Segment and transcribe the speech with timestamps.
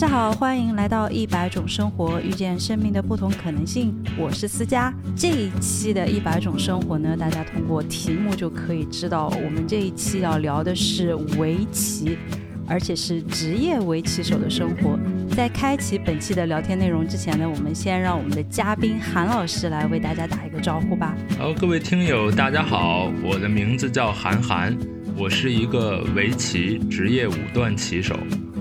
[0.00, 3.94] 大家好，欢迎来到一百种生活，遇见生命的不同可能性。
[4.16, 4.90] 我是思佳。
[5.14, 12.16] 这一期的一百种生活呢，大家通过题目就可以知道，我们这一期要聊的是围棋，
[12.66, 14.98] 而且是职业围棋手的生活。
[15.36, 21.14] 在开启本期的聊天内容之前呢，我们先让我们的嘉宾韩老师来为大家打一个招呼吧。
[21.38, 24.74] 好，各位听友，大家好，我的名字叫韩寒，
[25.18, 28.16] 我是一个围棋职业五段棋手。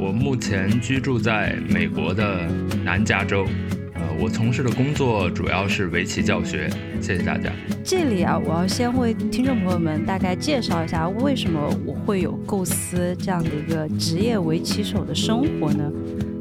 [0.09, 2.49] 我目前居住在美国的
[2.83, 3.45] 南加州，
[3.93, 6.67] 呃，我从事的工作主要是围棋教学。
[6.99, 7.51] 谢谢大家。
[7.83, 15.91] 这里啊，我要先为听众朋友们大概介绍一下，为什么我会有构思这样的一个职业围棋手的生活呢？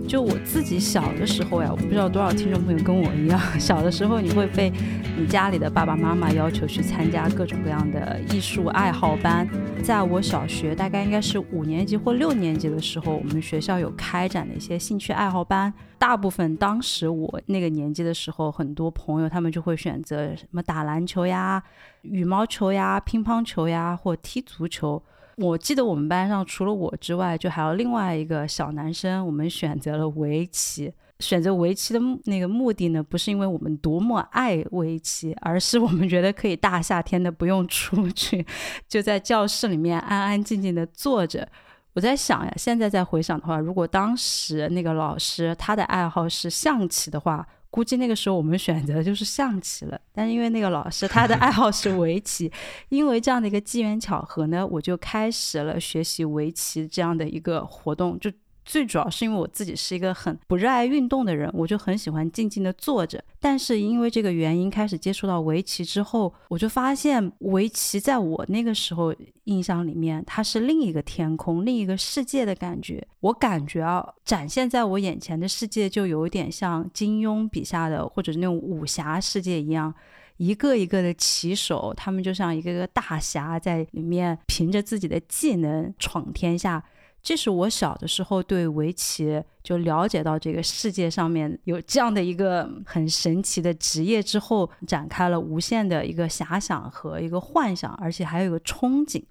[0.08, 4.72] 就我自己小的时候呀，我不知道多少听众朋友跟我一样， 小的时候你会被
[5.18, 9.46] 你家里的爸爸妈妈要求去参加各种各样的艺术爱好班。
[9.82, 15.72] 在我小学大概应该是五年级或六年级的时候，我们学校有开展的一些兴趣爱好班。
[15.98, 21.62] 大部分当时我那个年纪的时候，很多朋友他们就会选择什么打篮球呀、
[22.00, 25.02] 羽毛球呀、乒乓球呀，或踢足球。
[25.38, 29.24] 我记得我们班上除了我之外，就还有另外一个小男生。
[29.24, 30.92] 我们选择了围棋。
[31.20, 38.44] 选择围棋的那个目的呢，不是因为我们多么爱围棋，而是我们觉得可以大夏天的不用出去，
[38.88, 41.48] 就在教室里面安安静静的坐着。
[41.94, 47.46] 我在想呀，现在再回想的话，如果当时那个老师他的爱好是象棋的话。
[47.70, 52.50] 估计那个时候我们选择的就是象棋了，但是因为那个老师他的爱好是 围棋，
[52.88, 58.30] 因为这样的一个机缘巧合呢，我就开始了学习围棋这样的一个活动，就。
[58.68, 63.24] 最主要是因为我自己是一个很不热爱运动的人，我就很喜欢静静的坐着。
[63.40, 69.14] 但是因为这个原因，开始接触到围棋之后，我就发现围棋在我那个时候
[69.44, 73.02] 印象里面，它是另一个天空、另一个世界的感觉。
[73.20, 79.94] 我感觉啊，展现在我眼前的世界就有点像金庸笔下的，或者是那种武侠世界一样，
[80.36, 86.84] 一个一个的棋手，他们就像一个个大侠，在里面凭着自己的技能闯天下。
[87.20, 99.22] 这是我小的时候对围棋就了解到这个世界上面有这样的一个很神奇的职业之后，展开了无限的一个遐想和一个幻想，而且还有一个憧憬。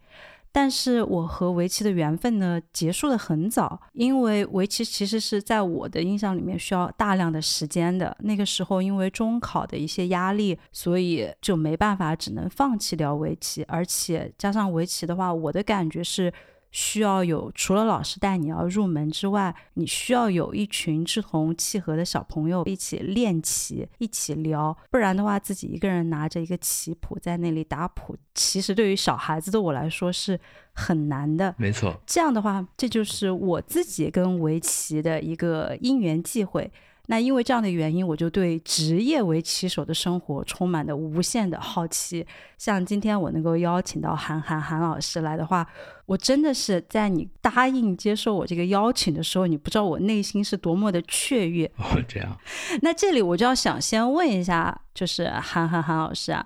[0.51, 8.15] 但是我和围棋的缘分呢，结束的很早，因为围棋其实是在我的印象里面需要大量的时间的。
[8.21, 13.63] 那个时候因为中考的一些压力，所以就没办法，只能放弃掉围棋。
[13.67, 16.31] 而且加上围棋的话，我的感觉是。
[16.71, 30.39] 需要有除了老师带你要入门之外，你需要有一群志同契合的小朋友一起练棋，一起聊，不然的话，自己一个人拿着一个棋谱在那里打谱，其实对于小孩子的我来说是
[30.73, 31.55] 很难的。
[31.57, 36.71] 没错，这样的话，这就是我自己跟围棋的一个因缘际会。
[37.09, 42.25] 那因为这样的原因，我就对职业围棋手的生活充满了无限的好奇。
[42.57, 45.65] 像今天我能够邀请到韩寒韩老师来的话，
[46.05, 51.65] 我真的是在你答应接受我这个邀请的时候，你不知道我内心是多么的雀跃。
[51.77, 52.37] 哦，这样。
[52.81, 56.45] 那这里我就要想先问一下，就是韩寒韩老师啊，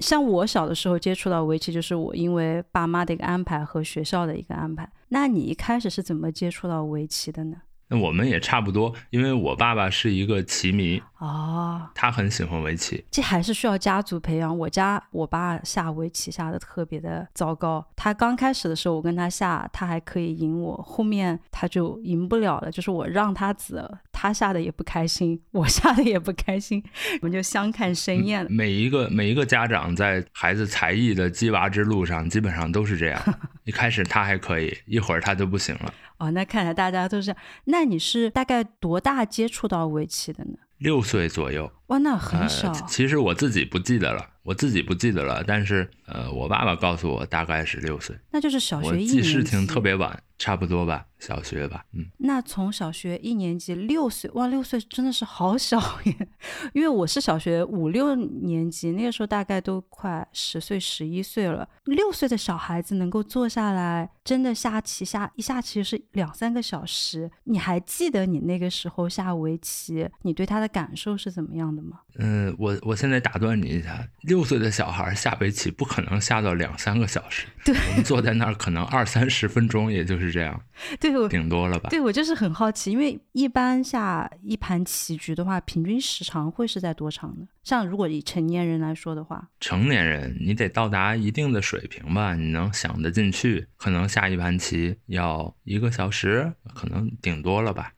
[0.00, 4.90] 像我小的时候接触到围棋，就是我因为爸妈的一个安排和学校的一个安排。
[5.10, 7.58] 那你一开始是怎么接触到围棋的呢？
[7.90, 13.04] 那我们也差不多，因为我爸爸是一个棋迷哦，他很喜欢围棋。
[13.10, 14.56] 这还是需要家族培养。
[14.56, 22.70] 我家我爸下围棋下的特别的糟糕，他刚开始的时候我跟他下，他还可以赢我，后面他就赢不了了。
[22.70, 26.80] 就是我让他子，他下的也不开心，我 下的也不开心，
[27.20, 28.48] 我们就相看生厌了。
[28.48, 33.20] 每一个每一个家长在孩子才艺的鸡娃之路上，基本上都是这样。
[33.64, 35.92] 一开始他还可以，一会儿他就不行了。
[36.20, 37.34] 哦，那看来大家都是。
[37.64, 40.58] 那你是大概多大接触到围棋的呢？
[40.78, 41.70] 六岁左右。
[41.86, 42.72] 哇，那很少。
[42.86, 45.42] 其实我自己不记得了，我自己不记得了。
[45.44, 48.16] 但是，呃，我爸爸告诉我大概是六岁。
[48.30, 49.22] 那就是小学一年级。
[49.22, 51.84] 记事情特别晚，差不多吧，小学吧。
[51.92, 52.06] 嗯。
[52.16, 56.28] 那从小学一年级六岁，哇，六岁真的是好小耶。
[56.72, 61.68] 因为我是小学五六年级，那个时候大概都快十岁、十一岁了。
[61.84, 67.30] 六岁的小孩子能够坐下来，真的下棋下一下棋是两三个小时。
[67.44, 72.00] 你还记得你那个时候下围棋，你对他的感受是怎么样的吗？
[72.16, 80.60] 嗯，我我现在打断你一下，六岁的小孩下围棋不可能下到两三个小时，对，我们坐在那儿可能二三十分钟，也就是这样，
[81.00, 81.88] 对，我顶多了吧？
[81.90, 87.46] 对我就是很好奇，因为一般下一盘棋局的话，平均时长会是在多长呢？
[87.62, 97.92] 像如果以成年人来说的话，成年人你得到达一定的水平吧，你能想得进去，可能下一盘棋要一个小时，可能顶多了吧。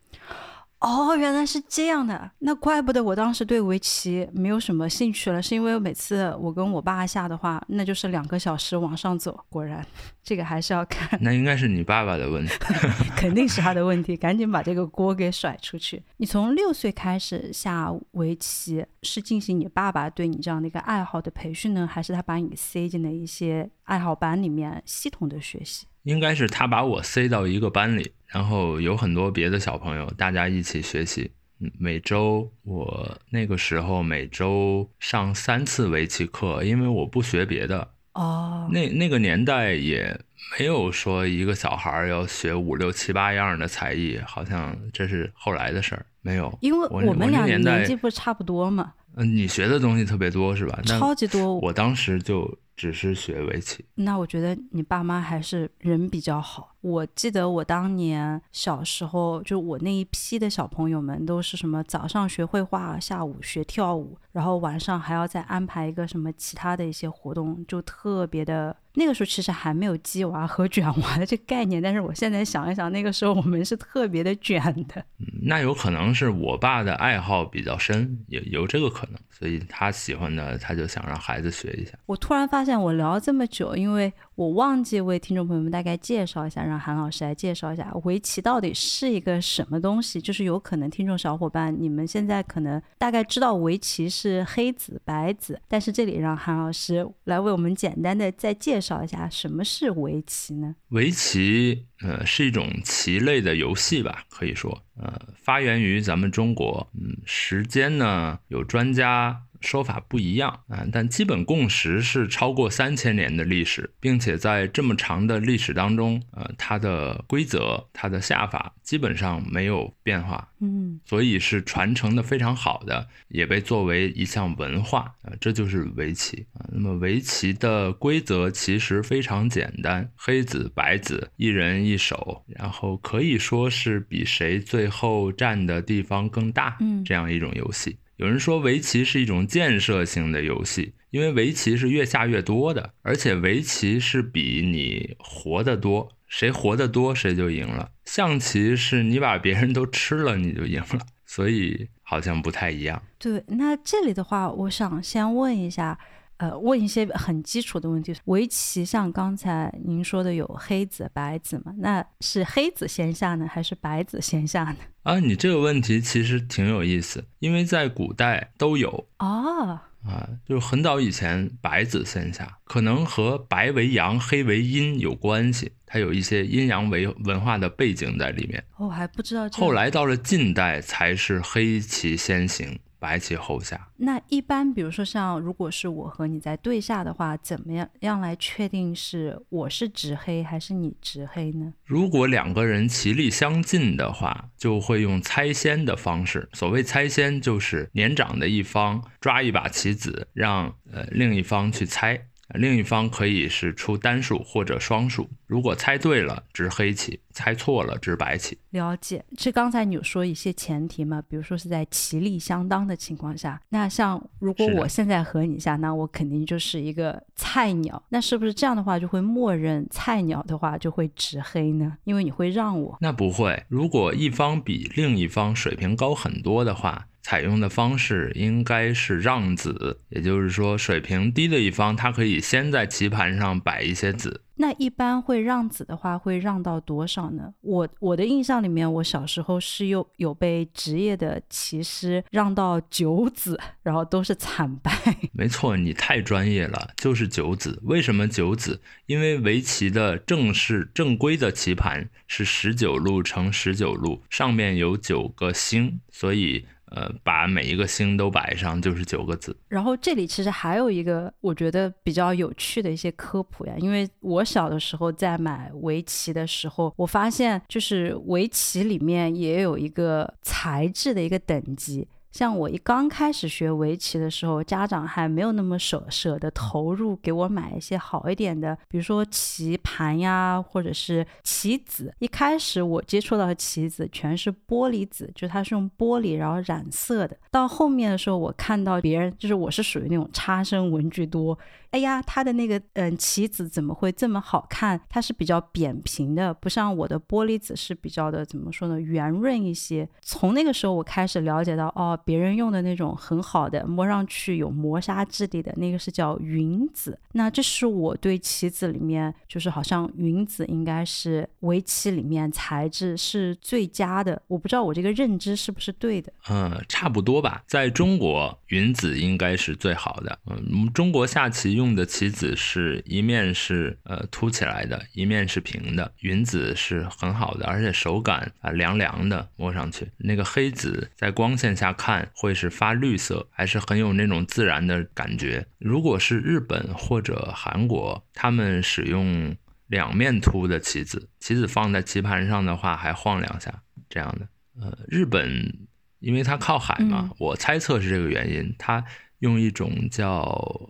[0.82, 9.38] 哦，原来是这样的，那怪不得我当时对围棋没有什么兴趣了，是因为每次我跟我爸下的话，那就是两个小时往上走。
[9.49, 9.87] 果然，
[10.25, 11.17] 这个还是要看。
[11.23, 12.52] 那应该是你爸爸的问题，
[13.17, 16.02] 肯定是他的问题，赶紧把这个锅给甩出去。
[16.17, 25.87] 你从六岁开始下围棋，是进行你爸爸对你这样的一个爱好的培训呢，还是他把你塞进了一些爱好班里面系统的学习？
[26.02, 28.12] 应该是他把我塞到一个班里。
[28.26, 31.31] 然后有很多别的小朋友，大家一起学习。
[31.78, 37.88] 每周我那个时候每周上三次围棋课，因为我不学别的。
[38.14, 38.69] 哦。
[38.72, 40.19] 那那个年代也
[40.58, 46.04] 没有说一个小孩要学五六七八样的才艺，好像这是后来的事儿。
[46.22, 48.93] 没有，因为我们俩年纪不差不多嘛。
[49.16, 50.81] 嗯，你学的东西特别多是吧？
[50.87, 51.58] 超级多。
[51.58, 53.84] 我当时就只是学围棋。
[53.94, 56.71] 那我觉得你爸妈还是人比较好。
[56.82, 68.76] 我记得我当年小时候，就我那一批的小朋友们都是什么早上学绘画，下午学跳舞，然后晚上还要再安排一个什么其他的一些活动，就特别的。
[68.94, 75.02] 那个时候其实还没有鸡娃和卷娃的这个概念，但是我现在想一想，那个时候我们是特别的卷的。
[75.19, 81.93] 嗯，那有可能是我爸的爱好比较深，有有这个可能，所以他喜欢的他就想让孩子学一下。
[82.05, 86.62] 我突然发现我聊了这么久，因为我忘记为听众朋友们大概介绍一下。
[86.62, 90.20] 让韩老师来介绍一下围棋到底是一个什么东西。
[90.20, 100.75] 就是有可能听众小伙伴，你们现在可能大概知道围棋是黑子、白子，但是这里让韩老师来为我们简单的再介绍一下什么是围棋呢？
[100.88, 109.43] 围棋，呃，是一种棋类的游戏吧，可以说，呃，发源于咱们中国，嗯，时间呢有专家。
[109.62, 126.67] 说法不一样啊，但基本共识是超过三千年的历史，并且在这么长的历史当中，呃，它的规则、它的下法基本上没有变化，嗯，所以是传承的非常好的，也被作为一项文化啊，这就是围棋啊。
[126.73, 137.97] 那么围棋的规则其实非常简单，黑子白子一人一手，然后可以说是比谁最后占的地方更大，嗯，这样一种游戏。
[138.22, 147.90] 有人说围棋是一种建设性的游戏，因为围棋是越下越多的，而且围棋是比你活得多，谁活得多谁就赢了。
[148.04, 153.02] 象棋是你把别人都吃了你就赢了，所以好像不太一样。
[153.19, 155.98] 对，那这里的话，我想先问一下。
[156.42, 158.12] 呃，问一些很基础的问题。
[158.24, 161.72] 围棋像刚才您说的有黑子、白子嘛？
[161.78, 164.76] 那是黑子先下呢，还是白子先下呢？
[165.04, 169.78] 啊，你这个问题其实挺有意思，因为在古代都有哦。
[170.04, 178.64] 啊，就是很早以前白子先下，可能和白为阳、黑为阴有关系，它有一些阴阳为文化的背景在里面。
[178.78, 179.48] 我还不知道。
[179.52, 182.80] 后来到了近代才是黑棋先行。
[183.02, 191.75] 白棋后下，那一般比如说像如果是我和你在对下的话，怎么样样来确定是我是直黑还是你直黑呢？
[191.84, 196.49] 如果两个人棋力相近的话，就会用猜先的方式。
[196.52, 202.28] 所谓猜先，就是年长的一方抓一把棋子，让呃另一方去猜。
[202.54, 208.59] 另一方可以是出单数或者双数，如果猜对了执黑棋，猜错了执白棋。
[208.71, 211.23] 了解，这刚才你有说一些前提嘛？
[211.28, 221.97] 比如说是在棋力相当的情况下，那像如果我现在和你下，那我肯定就是一个菜鸟，那是不是这样的话就会默认菜鸟的话就会执黑呢？
[222.04, 222.97] 因为你会让我？
[223.00, 227.09] 那不会，如果一方比另一方水平高很多的话。
[227.23, 234.43] 采用的方式应该是让子，也就是说，水平低的一方他可以先在棋盘上摆一些子。
[234.57, 237.52] 那一般会让子的话，会让到多少呢？
[237.62, 244.93] 我我的印象里面，我小时候是有有被职业的棋师让到九子，然后都是惨败。
[245.33, 247.81] 没错，你太专业了，就是九子。
[247.85, 248.81] 为什么九子？
[249.07, 256.67] 因为围棋的正式正规的棋盘是十九路乘十九路，上面有九个星，所以。
[256.94, 259.56] 呃，把每一个星都摆上就是九个字。
[259.68, 272.06] 然后这里其实还有一个我觉得比较有趣的一些科普呀，因为我小的时候在买围棋的时候，我发现就是围棋里面也有一个材质的一个等级。
[272.32, 282.12] 像我一刚开始学围棋的时候，家长还没有那么舍舍得投入给我买一些好一点的，比如说棋盘呀，或者是棋子。
[282.18, 287.36] 一开始我接触到的棋子全是玻璃子，就它是用玻璃然后染色的。
[287.50, 291.56] 到后面的时候，我看到别人就是我是属于那种差生文具多。
[291.92, 295.00] 哎呀，它的那个嗯棋子怎么会这么好看？
[295.08, 300.08] 它是比较扁平的，不像我的玻璃子是比较的怎么说呢，圆润一些。
[300.22, 307.18] 从那个时候我开始了解到，哦，别人用的那种很好的，摸上去有磨砂质地的那个是叫云子。
[307.32, 314.40] 那这是我对棋子里面，就是好像云子应该是围棋里面材质是最佳的。
[314.49, 316.32] 我不知道我这个认知是不是对的？
[316.49, 317.62] 嗯，差不多吧。
[317.66, 320.38] 在中国，云子应该是最好的。
[320.46, 326.12] 嗯，中国下棋用的棋子是一面是呃凸起来的，一面是平的。
[326.20, 335.66] 云子是很好的，而且手感啊凉凉的，摸上去那个黑子在光线下看会是发绿色，还是很有那种自然的感觉。
[335.78, 339.56] 如果是日本或者韩国，他们使用
[339.88, 344.48] 两面凸的棋子，棋子放在棋盘上的话还晃两下这样的。
[344.80, 345.86] 呃，日本
[346.20, 349.04] 因为它靠海嘛，我猜测是这个原因，它。
[349.42, 350.44] 用一种叫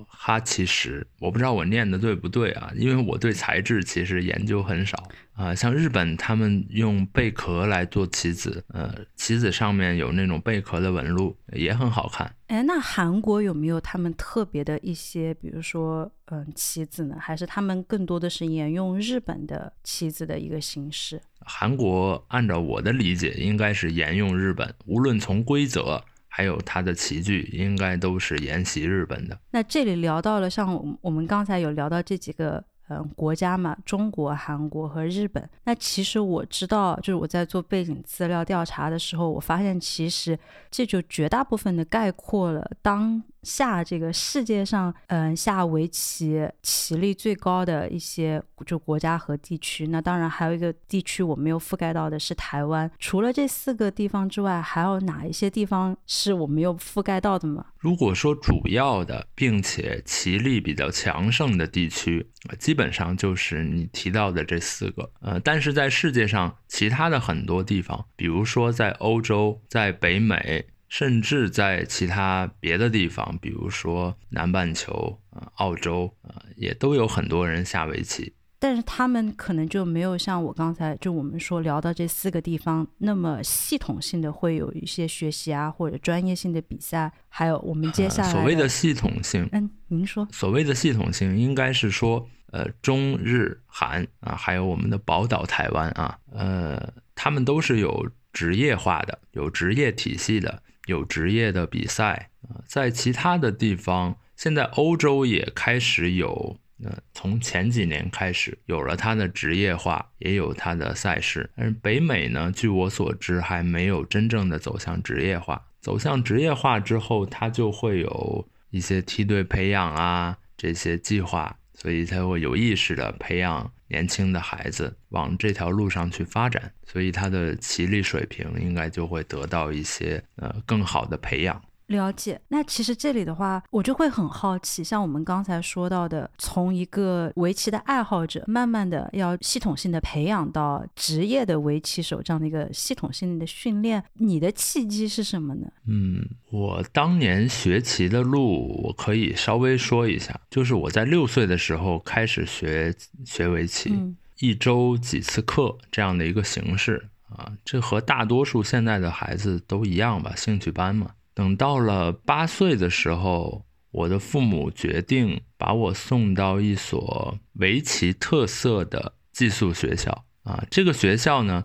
[0.06, 2.70] 哈奇石，我不知道我念的对不对啊？
[2.76, 4.96] 因为我对材质其实研究很少
[5.32, 5.54] 啊。
[5.54, 12.30] 像日本他们用贝壳来做棋子，呃，棋子上面有那种贝壳的纹路，也很好看。
[12.48, 17.16] 哎，那韩国有没有他们特别的一些，比如说嗯棋子呢？
[17.18, 21.18] 还是他们更多的是沿用日本的棋子的一个形式？
[21.40, 26.04] 韩国按照我的理解，应该是沿用日本，无论从规则。
[26.34, 29.38] 还有它的棋具应该都是沿袭日本的。
[29.50, 35.46] 那这里聊到了，像我们刚才有聊到这几个嗯国家嘛，中国、韩国和日本。
[35.64, 40.38] 那其实我知道，就是我在做背景资料调查的时候，我发现其实
[40.70, 43.22] 这就绝大部分的概括了当。
[43.42, 52.90] 下这个世界上，嗯，下围棋棋力最高的一些就国家和地区，那当然还有一个地区我没有覆盖到的是台湾。
[52.98, 57.66] 除了这四个地方之外，还有哪一些地方是我没有覆盖到的吗？
[57.78, 62.24] 如果说主要的，并且棋力比较强盛的地区，
[62.58, 65.10] 基本上就是你提到的这四个。
[65.20, 70.64] 呃，但是在世界上其他的很多地方，比如说在欧洲，在北美。
[70.92, 78.34] 甚至在其他别的地方，比如说南半球啊、澳洲啊，也都有很多人下围棋。
[78.58, 87.10] 但是他们可能就没有像我刚才就我们说聊到这四个地方那么系统性的会有一些学习啊，或者专业性的比赛。
[87.30, 100.62] 还有我们接下 来所谓的系统性，嗯，您说所谓的系统性应该是说，呃，中日韩啊，还有我们的宝岛台湾啊，呃，他们都是有职业化的，有职业体系的。
[100.86, 111.48] 有职业的比赛啊，在其他的地方，现在欧洲也开始有，呃，从前几年开始有了它的职业化，也有它的赛事。
[111.56, 115.64] 但是北美呢，据我所知，还没有真正的走向职业化。
[115.80, 123.72] 走向职业化之后，它就会有一些梯队培养啊这些计划，所以才会有意识的培养。
[123.92, 131.62] 年轻的孩子往这条路上去发展，所以他的棋力水平应该就会得到一些呃更好的培养。
[131.92, 145.68] 了解，那其实这里的话，我就会很好奇，像我们刚才说到的，从一个围棋的爱好者，慢慢的要系统性的培养到职业的围棋手这样的一个系统性的训练，你的契机是什么呢？
[145.86, 152.92] 嗯，我当年学棋的路，我可以稍微说一下，就是我在六岁的时候开始学
[153.24, 153.94] 学围棋，
[154.40, 161.10] 一周几次课这样的一个形式啊，这和大多数现在的孩子都一样吧，兴趣班嘛。
[161.34, 170.64] 等到了八岁的时候，我的父母决定把我送到一所围棋特色的寄宿学校啊。
[170.70, 171.64] 这个学校呢，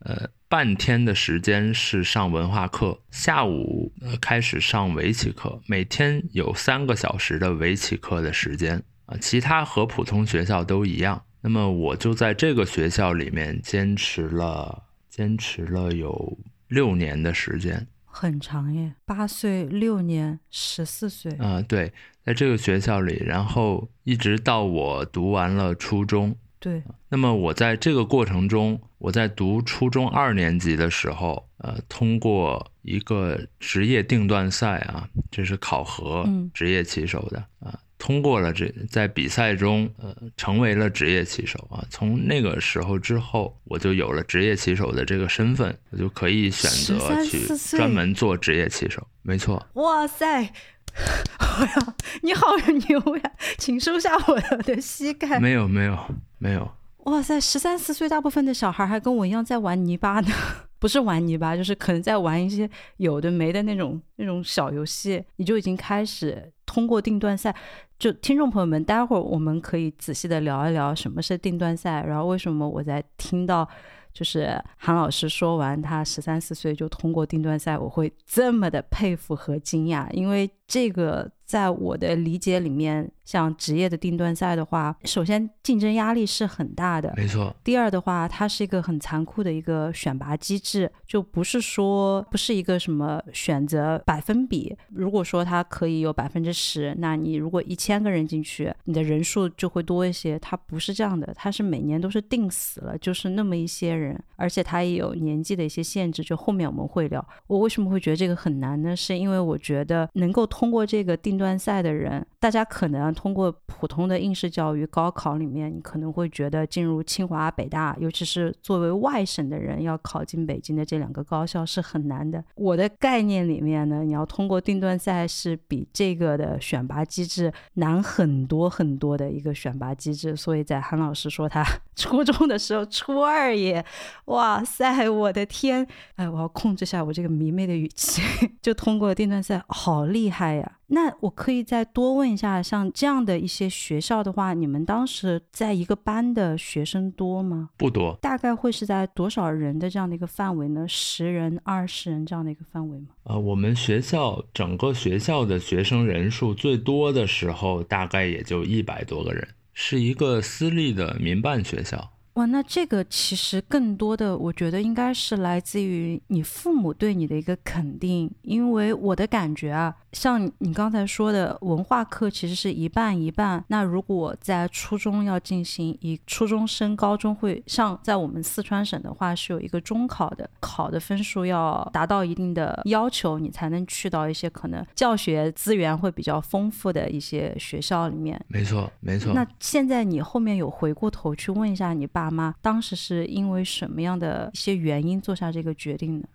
[0.00, 9.16] 呃，半天的时间是上文化课，下午呃开始上围棋课，每天有三个小时的围棋课的时间啊。
[9.18, 11.22] 其他和普通学校都一样。
[11.40, 16.36] 那么我就在这个学校里面坚持了，坚持了有
[16.68, 17.86] 六年的时间。
[18.18, 21.30] 很长耶，八岁、六年、十四岁。
[21.32, 21.92] 啊，对，
[22.24, 26.34] 在这个学校里，然后一直到我读完了初中。
[26.58, 26.82] 对。
[27.10, 37.78] 那么我在这个过程中，我在读初中二年级的时候，呃，通过一个职业定段赛啊，这是考核职业棋手的啊。
[38.06, 41.84] 通过了这，在比赛中，呃，成为了职业棋手啊。
[41.90, 47.40] 从那个时候之后，我就有了职业棋手的这个身份，我就可以选择去
[47.76, 49.04] 专门做职业棋手。
[49.22, 49.60] 没错。
[49.72, 50.24] 哇塞！
[50.36, 52.46] 哎呀，你好
[52.88, 53.32] 牛呀！
[53.58, 55.40] 请收下我的膝盖。
[55.40, 55.98] 没有，没有，
[56.38, 56.70] 没有。
[57.06, 57.40] 哇塞！
[57.40, 60.28] 十三四岁，大部分的小孩还跟我一样在玩泥巴呢。
[60.78, 66.52] 不是玩泥巴，就是可能在玩一些有的没的那种那种小游戏，你就已经开始。
[66.66, 67.54] 通过定段赛，
[67.98, 73.66] 就听众朋友们，待会儿我们可以仔细的聊一聊什么是定段赛，然后为什么我在听到
[74.12, 81.30] 就是韩老师说完他十三四岁就通过定段赛，我会这么的佩服和惊讶，因为这个。
[81.46, 87.54] 在我的理解里面，像职业的定段赛的话，首先竞争压力是很大的，没错。
[87.62, 94.76] 第二的话，它是一个很残酷的一个选拔机制，就不是说不是一个什么选择百分比。
[94.88, 100.36] 如果说它可以有百分之十，那你如果一千个人进去，你的人数就会多一些。
[100.40, 106.24] 它不是这样的，它是每年都是定死了，就是那么一些人，而且它也有年纪的一些限制。
[106.24, 108.96] 就后面我们会聊，我为什么会觉得这个很难呢？
[108.96, 111.35] 是因为我觉得能够通过这个定。
[111.36, 122.42] 段赛的人，大家可能通过普通的应试教育、高考里面，你可能会觉得进入清华、北大，尤其是作为外省的人要考进北京的这两个高校是很难的。
[122.54, 130.36] 我的概念里面呢，你要通过定段赛是比这个的选拔机制难很多很多的一个选拔机制。
[130.36, 131.64] 所以在韩老师说他
[131.94, 133.84] 初中的时候，初二耶，
[134.26, 138.22] 哇塞，我的天，哎，我要控制下我这个迷妹的语气，
[138.62, 140.72] 就通过定段赛，好厉害呀！
[140.88, 147.70] 那我可以再多问一下，像这样的一些学校的话，你们当时在一个班的学生多吗？
[147.76, 150.86] 不多，大概会是在多少人的这样的一个范围呢？
[150.86, 153.06] 十人、二十人这样的一个范围吗？
[153.24, 162.12] 呃，我们学校整个学校的学生人数最多的时候，大概也就一百多个人，是一个私立的民办学校。
[162.36, 173.64] 哇，那这个其实更多的，我觉得应该是来自于你父母对你的一个肯定，因为我的感觉啊，像你刚才说的文化课其实是一半一半。
[173.68, 188.38] 那如果在初中要进行以初中升高中会，像在我们四川省的话是有一个中考的，考的分数要达到一定的要求，你才能去到一些可能教学资源会比较丰富的一些学校里面。
[188.48, 189.32] 没错，没错。
[189.32, 192.25] 那现在你后面有回过头去问一下你爸？
[192.26, 196.26] 爸妈当时是因为什么样的一些原因做下这个决定呢？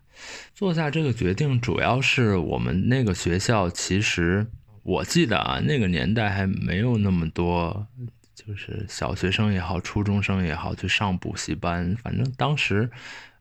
[0.53, 4.45] 做下这个决定主要是我们那个学校，其实
[4.83, 7.87] 我记得啊，那个年代还没有那么多，
[8.33, 11.95] 就是小学生也好，初中生也好去上补习班。
[11.97, 12.89] 反正当时，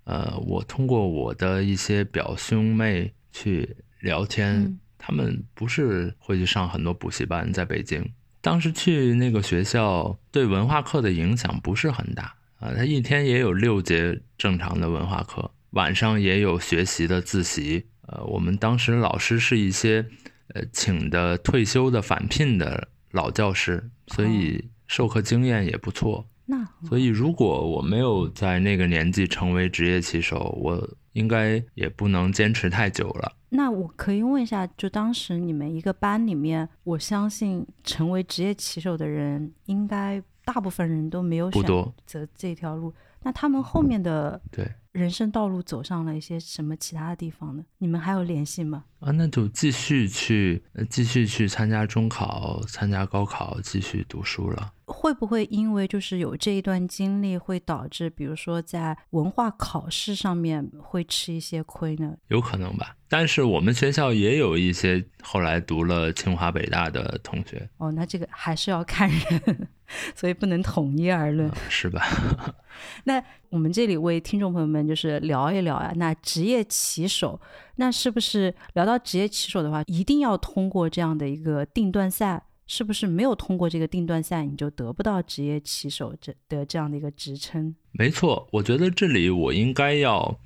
[0.04, 8.04] 呃，我通过我的一些表兄妹去聊天，他们不是会去上很多补习班，在北京。
[8.40, 12.34] 当时去那个学校，对文化课的影响不是很大。
[12.60, 17.86] 啊，他一天也有六节正常的文化课，晚上也有学习的自习。
[18.02, 20.04] 呃，我们当时老师是一些
[20.48, 26.26] 呃请的退休的返聘的老教师，所以授课经验也不错。
[26.44, 33.32] 那所以如果我没有在那个年纪成为职业棋手，我应该也不能坚持太久了。
[33.48, 40.22] 那我可以问一下，就当时你们一个班里面，我相信成为职业棋手的人应该。
[40.52, 41.62] 大部分人都没有选
[42.06, 47.64] 择这条路，那他们后面的对人生道路走上了一些什么其他的地方呢？
[47.78, 48.86] 你们还有联系吗？
[49.00, 54.72] 啊，那就继续去，继续去参加中考，参加高考，继续读书了。
[54.84, 62.14] 会不会因为就是有这一段经历，会导致比如说在文化考试上面会吃一些亏呢？
[62.28, 62.94] 有可能吧。
[63.08, 67.68] 但是我们学校也有一些后来读了清华北大的同学。
[67.78, 69.68] 哦，那这个还是要看人，
[70.14, 72.04] 所以不能统一而论，是吧？
[73.04, 77.40] 那我们这里为听众朋友们就是聊一聊啊，那职业棋手，
[77.80, 82.44] 那是不是聊到职业棋手的话，一定要通过这样的一个定段赛？
[82.66, 87.74] 是不是没有通过这个定段赛，你就得不到职业棋手这的这样的一个职称？
[87.92, 90.38] 没错，我觉得这里我应该要，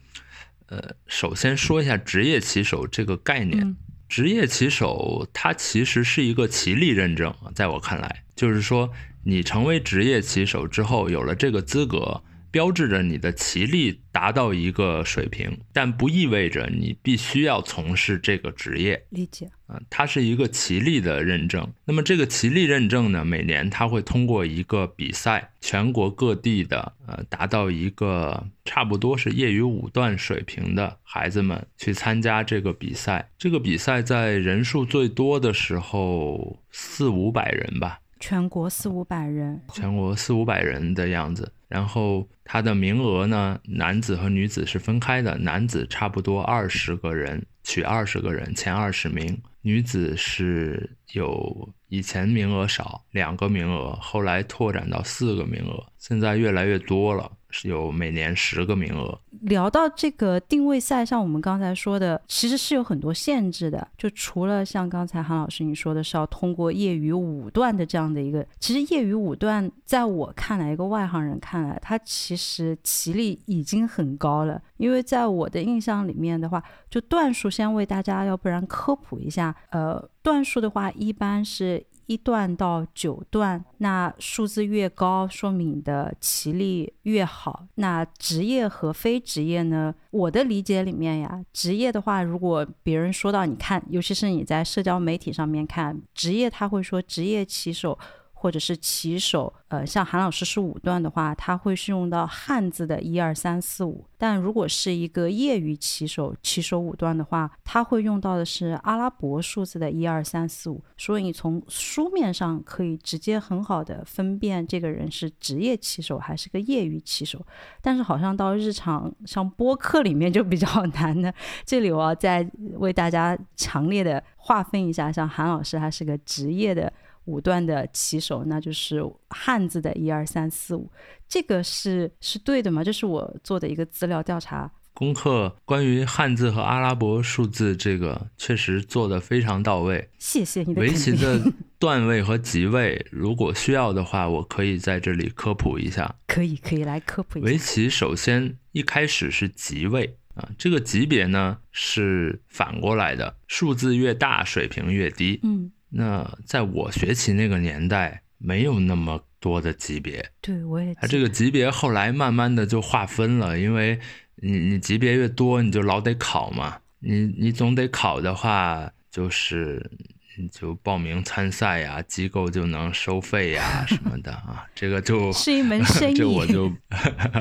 [0.68, 3.76] 呃，首先说一下职业棋手这个概念。
[4.08, 8.88] 职业棋手它其实是一个棋力认证，在我看来，就是说
[9.24, 12.22] 你成为职业棋手之后，有了这个资格。
[12.54, 19.04] 标志着你的棋力达到一个水平，但不意味着你必须要从事这个职业。
[19.10, 21.68] 理解啊，它是一个棋力的认证。
[21.84, 33.28] 那么这个棋力认证呢，每年它会通过一个比赛，全国各地的呃，达到一个差不多是业余五段水平的孩子们去参加这个比赛。
[33.36, 37.98] 这个比赛在人数最多的时候四五百人吧。
[38.26, 41.52] 全国四五百人，全国四五百人的样子。
[41.68, 49.38] 然后他的名额呢，男子和女子是分开的，男子差不多二十个人取二十个人，前二十名。
[49.60, 57.30] 女子是有以前名额少，两个名额，后来拓展到四个名额，现在越来越多了。
[57.54, 59.16] 是有每年十个名额。
[59.42, 63.86] 聊到这个定位赛，像我们刚才说的，其实是有很多限制的。
[63.96, 74.60] 就除了像刚才韩老师你说的是要通过业余五段的这样的一个，其实业余五段在我看来，一个外行人看来，它其实棋力已经很高了。
[74.78, 81.84] 因为在我的印象里面的话，就段数先为大家要不然科普一下，呃，段数的话一般是。
[82.06, 87.66] 一段到九段，那数字越高，说明你的棋力越好。
[87.76, 89.94] 那职业和非职业呢？
[90.10, 97.98] 我的理解里面呀，职业的话，如果别人说到你看，尤其是你在社交媒体上面看职业，他会说职业棋手。
[98.44, 104.04] 或者是棋手，呃，像韩老师是五段的话，他会是用到汉字的一二三四五。
[104.18, 110.84] 但如果是一个业余棋手，棋手五段的话，他会用到的是阿拉伯数字的一二三四五。
[110.98, 117.40] 所以你从书面上可以直接很好的分辨这个人是职业棋手还是个业余棋手。
[117.80, 120.68] 但是好像到日常像播客里面就比较
[121.00, 121.32] 难的。
[121.64, 126.92] 这里我要再为大家强烈的划分一下，像韩老师他是个职业的。
[127.24, 130.90] 五段的起手，那就是汉字的一二三四五，
[131.28, 132.84] 这个是是对的吗？
[132.84, 140.08] 这是我做的一个资料调查功课，关于汉字和阿拉伯数字这个确实做的非常到位。
[140.18, 141.42] 谢谢你的围棋的
[141.80, 146.14] 段位和级位，如果需要的话，我可以在这里科普一下。
[146.28, 147.46] 可以，可以来科普一下。
[147.46, 155.40] 围棋首先一开始是级位啊，这个级别呢是反过来的，数字越大，水平越低。
[155.42, 155.72] 嗯。
[155.96, 160.28] 那在我学习那个年代，没有那么多的级别。
[160.40, 160.92] 对，我也。
[160.94, 164.00] 它这个级别后来慢慢的就划分了，因为
[164.36, 166.78] 你你级别越多，你就老得考嘛。
[166.98, 169.88] 你你总得考的话，就是
[170.36, 174.66] 你就报名参赛呀，机构就能收费呀 什么的啊。
[174.74, 176.14] 这个就是一门生 意。
[176.14, 176.72] 这我就，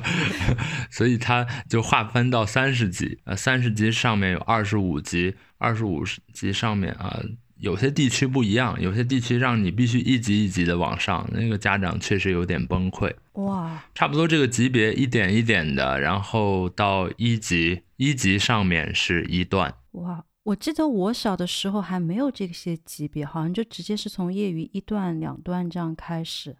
[0.91, 7.19] 所以他就划分到三十级，呃，三十级上面有二十五级，二十五级上面啊。
[7.63, 13.09] 有些地区不一样，有些地区让你必须一级一级的往上，那个家长确实有点崩溃。
[13.35, 19.73] 哇，差不多这个级别一点一点的，然后到一级，一级上面是一段。
[19.91, 26.57] 哇，我记得我小的时候还没有这些级别，好像就直接是从业余一段、两段这样开始。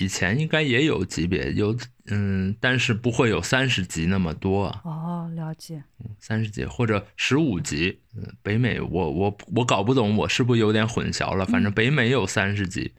[0.00, 4.66] 以前应该也有级别，有嗯，但是不会有三十级那么多。
[4.84, 5.82] 哦，了解。
[6.18, 11.46] 三十级或者十五级，嗯，北美我我我搞不懂，我是不是有点混淆了？
[11.46, 12.92] 反正北美有三十级，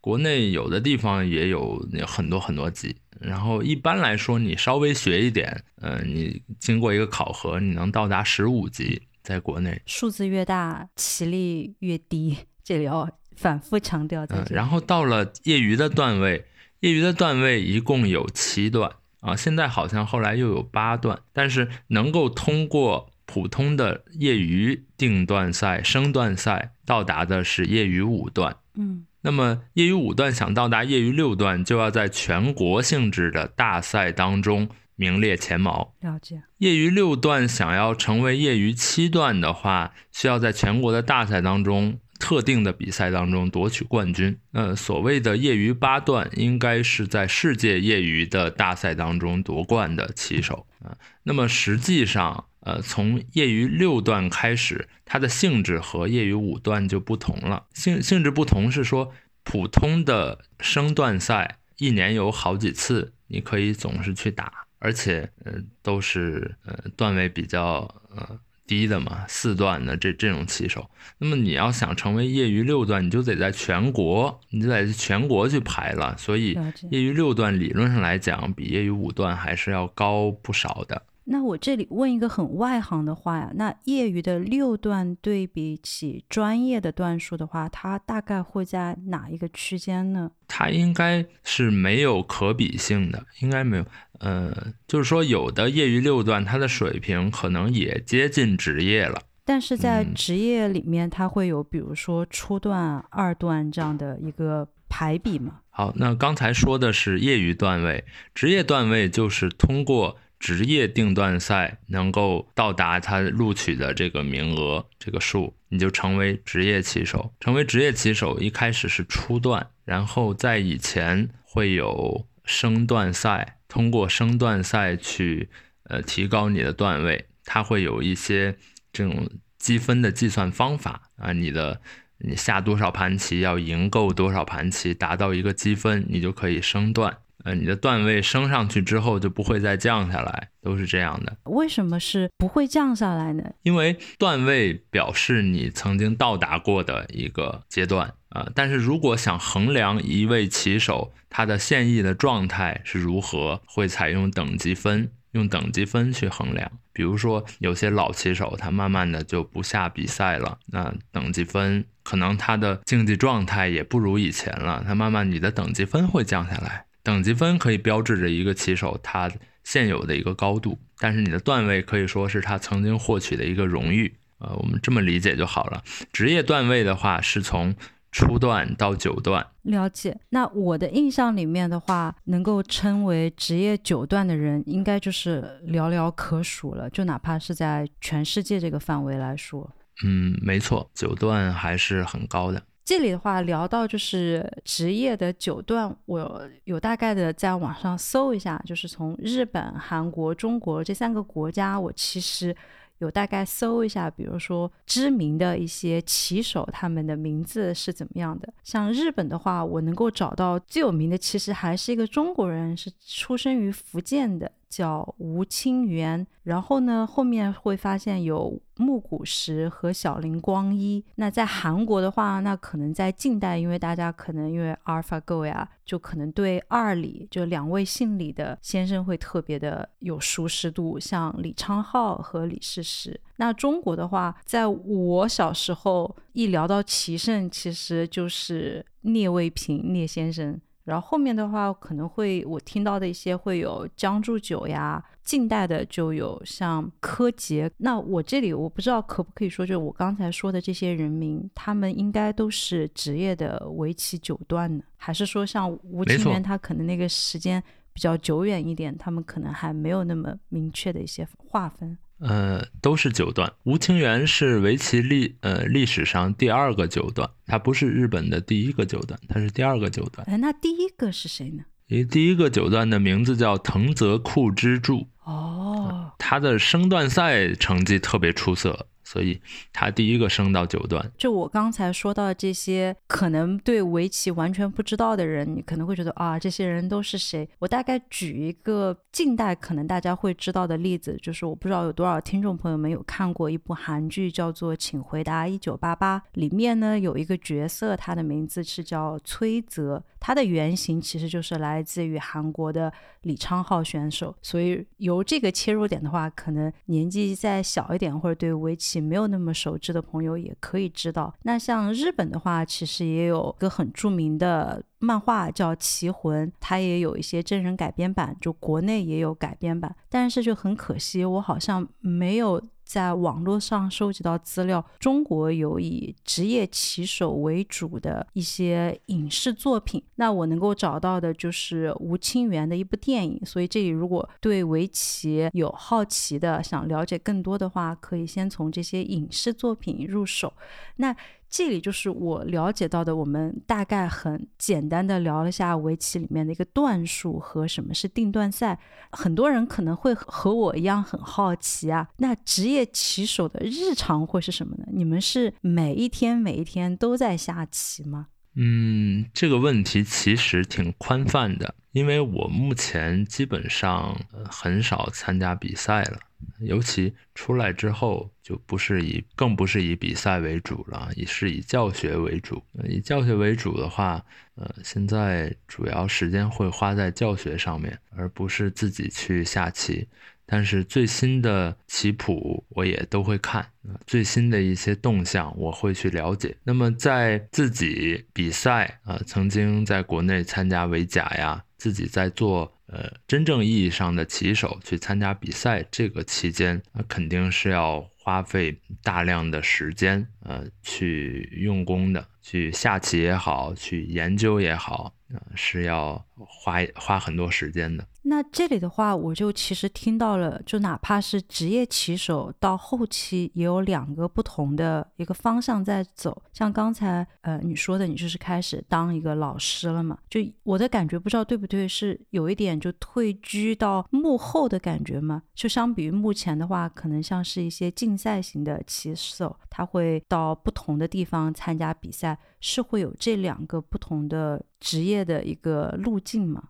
[0.00, 2.96] 国内有的地方也有很多很多级。
[3.18, 9.80] 然后一般来说，你稍微学一点，嗯，你经过一个考核，你能到达十五级，在国内。
[9.86, 13.08] 数字越大，棋力越低，这里要。
[13.40, 16.44] 反复强调，嗯，然后到了业余的段位，
[16.80, 35.94] 业余的段位一共有七段啊，现在好像后来又有八段，但是能够通过普通的业余定段赛、升段赛到达的是业余五段，嗯，那么业余五段想到达业余六段，就要在全国性质的大赛当中名列前茅。
[36.00, 36.42] 了解。
[36.58, 41.98] 业余六段想要成为业余七段的话，需要在全国的大赛当中。
[42.20, 50.96] 特定的比赛当中夺取冠军，呃，所谓的业余八段，应该是在世界业余的大赛当中夺冠的棋手啊。
[51.22, 57.66] 那么实际上，呃，从业余六段开始，它的性质和业余五段就不同了。
[57.72, 68.38] 性性质不同是说，普通的升段赛一年有好几次，你可以总是去打，而且呃都是呃段位比较呃。
[68.70, 76.16] 低的嘛，四段的这这种棋手，那么你要想成为业余六段，你就得在全国，你就得全国去排了。
[76.16, 76.56] 所以
[76.90, 81.02] 业余六段理论上来讲，比业余五段还是要高不少的。
[81.32, 90.32] 那我这里问一个很外行的话呀，那业余的六段对比起专业的段数的话，它大概会在哪一个区间呢？
[90.48, 93.86] 它应该是没有可比性的，应该没有。
[94.18, 94.52] 呃，
[94.88, 99.22] 就是说，有的业余六段，它的水平可能也接近职业了。
[99.44, 105.60] 但是在职业里面，它会有比如说初段、二段这样的一个排比吗？
[105.70, 117.32] 好，那刚才说的是业余段位，职业段位就是通过职业定段赛能够到达他录取的这个名额这个数，你就成为职业棋手。
[117.38, 123.58] 成为职业棋手，一开始是初段，然后在以前会有升段赛。
[123.68, 125.48] 通过升段赛去，
[125.84, 128.56] 呃，提高你的段位，它会有一些
[128.92, 131.32] 这种积分的计算方法啊。
[131.32, 131.80] 你的
[132.18, 137.18] 你下多少盘棋，要赢够多少盘棋，达到一个积分，你就可以升段。
[137.44, 141.36] 呃，你的段位升上去之后就不会再降下来，都是这样的。
[141.44, 143.42] 为什么是不会降下来呢？
[143.62, 148.48] 因为段位表示你曾经到达过的一个阶段啊。
[148.54, 156.70] 但是如果想衡量一位棋手他的现役的状态是如何，会采用等级分，用等级分去衡量。
[156.92, 166.84] 比如说有些老棋手他慢慢的就不下比赛了，那等级分可能他的竞技状态也不如以前了，他慢慢你的等级分会降下来。
[167.02, 169.30] 等级分可以标志着一个棋手他
[169.64, 174.14] 现有的一个高度，但是你的段位可以说是他曾经获取的一个荣誉。
[174.38, 175.82] 呃，我们这么理解就好了。
[176.12, 177.74] 职业段位的话是从
[178.10, 179.46] 初段到九段。
[179.62, 180.18] 了解。
[180.30, 186.88] 那我的印象里面的话，能够称为职业九段的人，应该就是寥寥可数了。
[186.88, 189.70] 就哪怕是在全世界这个范围来说，
[190.04, 192.62] 嗯，没错，九段还是很高的。
[192.90, 202.52] 这里的话聊到就是职业的九段，我有大概的在网上搜一下，就是从日本、韩国、中国这三个国家，我其实
[202.98, 208.52] 有大概搜一下，比如说知名的一些棋手，他们的名字是怎么样的。
[208.64, 214.50] 像日本的话，我能够找到最有名的，其实还是一个中国人，是出生于福建的。
[214.70, 221.04] 叫吴清源，然后呢，后面会发现有木谷实和小林光一。
[221.16, 233.20] 那在韩国的话，那可能在近代，因为大家可能因为 AlphaGo 呀，就可能对二李就两位姓李的先生会特别的有熟识度，像李昌镐和李世石。
[233.36, 240.60] 那中国的话，在我小时候一聊到棋圣，其实就是聂卫平聂先生。
[240.90, 247.70] 然后后面的话，可能会我听到的一些会有江铸久呀，近代的就有像柯洁。
[247.76, 254.82] 那我这里我不知道可不可以说，就我刚才说的这些人名，他们应该都是职业的围棋九段呢？
[254.96, 261.96] 还是说像吴清源他可能那个时间比较久远一点，他们可能还没有那么明确的一些划分？
[262.20, 263.52] 呃，都是九段。
[263.64, 270.26] 吴清源是围棋历呃历史上第二个九段，他不是日本的第一个九段，他是第二个九段。
[270.28, 271.64] 哎，那第一个是谁呢？
[271.88, 275.08] 诶，第一个九段的名字叫藤泽库之助。
[275.24, 278.86] 哦，他的升段赛成绩特别出色。
[279.10, 279.40] 所以
[279.72, 281.10] 他第一个升到九段。
[281.18, 287.48] 就我刚才说到这些，可能对围棋完全不知道的人，你可能会觉得啊，这些人都是谁？
[287.58, 302.92] 我大概举一个近代可能大家会知道的例子，就是我不知道有多少听众朋友们有看过一部韩剧，叫做《请回答一九八八》，里面呢有一个角色，他的名字是叫崔泽，他的原型其实就是来自于韩国的
[303.22, 304.32] 李昌镐选手。
[304.40, 308.99] 所以由这个切入点的话，可能年纪再小一点或者对围棋。
[309.00, 311.34] 没有那么熟知的朋友也可以知道。
[311.42, 319.94] 那像日本的话，其实也有个很著名的漫画叫《棋魂》，它也有一些真人改编版，就国内也有改编版。
[320.08, 322.62] 但是就很可惜，我好像没有。
[322.90, 330.02] 在网络上收集到资料，中国有以职业棋手为主的一些影视作品。
[330.16, 333.40] 那我能够找到的就是吴清源的一部电影。
[333.46, 340.52] 所以这里如果对围棋有好奇的，想了解更多的话，可以先从这些影视作品入手。
[340.96, 341.14] 那。
[341.50, 348.78] 这里就是我了解到的，我们大概很简单的聊了下围棋里面的一个段数和什么是定段赛。
[349.10, 354.84] 很多人可能会和我一样很好奇啊，那职业棋手的日常会是什么呢？
[354.92, 358.28] 你们是每一天每一天都在下棋吗？
[358.62, 364.20] 嗯，这个问题其实挺宽泛的，因为我目前基本上
[364.50, 366.18] 很少参加比赛了。
[366.60, 372.62] 尤其出来之后，就不是以，更不是以比赛为主了，也是以教学为主。
[372.86, 374.22] 以教学为主的话，
[374.56, 380.06] 呃，现在主要时间会花在教学上面，而不是自己去下棋。
[380.50, 383.64] 但是最新的棋谱我也都会看，
[384.06, 386.56] 最新的一些动向我会去了解。
[386.64, 392.72] 那么在自己比赛啊，曾经在国内参加围甲呀，自己在做。
[392.92, 408.04] 呃，真正意义上的棋手去参加比赛，这个期间那肯定是要花费大量的时间，呃，去用功的，去下棋也好，去研究也好，呃，是要花花很多时间的。
[408.22, 416.42] 那这里的话，我就其实听到了，就哪怕是职业棋手到后期，也有两个不同的一个方向在走。
[416.52, 420.18] 像刚才呃你说的，你就是开始当一个老师了嘛？
[420.28, 425.42] 就我的感觉，不知道对不对，是有一点就退居到幕后的感觉吗？
[425.54, 436.62] 就相比于目前的话，可能像是一些竞赛型的棋手，他会到不同的地方参加比赛，是会有这两个不同的职业的一个路径吗？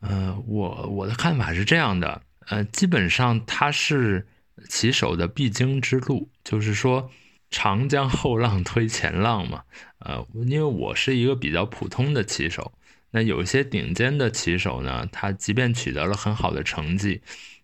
[0.00, 4.26] 呃，我我的看法是这样的，呃，基本上它是
[4.68, 7.10] 棋手的必经之路，就是说
[7.50, 9.62] 长江后浪推前浪嘛。
[9.98, 12.72] 呃，因为我是一个比较普通的棋手，
[13.10, 17.20] 那有一些顶尖的棋手呢，他即便取得了很好的成绩，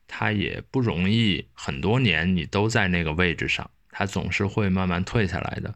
[0.09, 5.73] 他也不容易很多年你都在那个位置上，他总是会慢慢退下来的。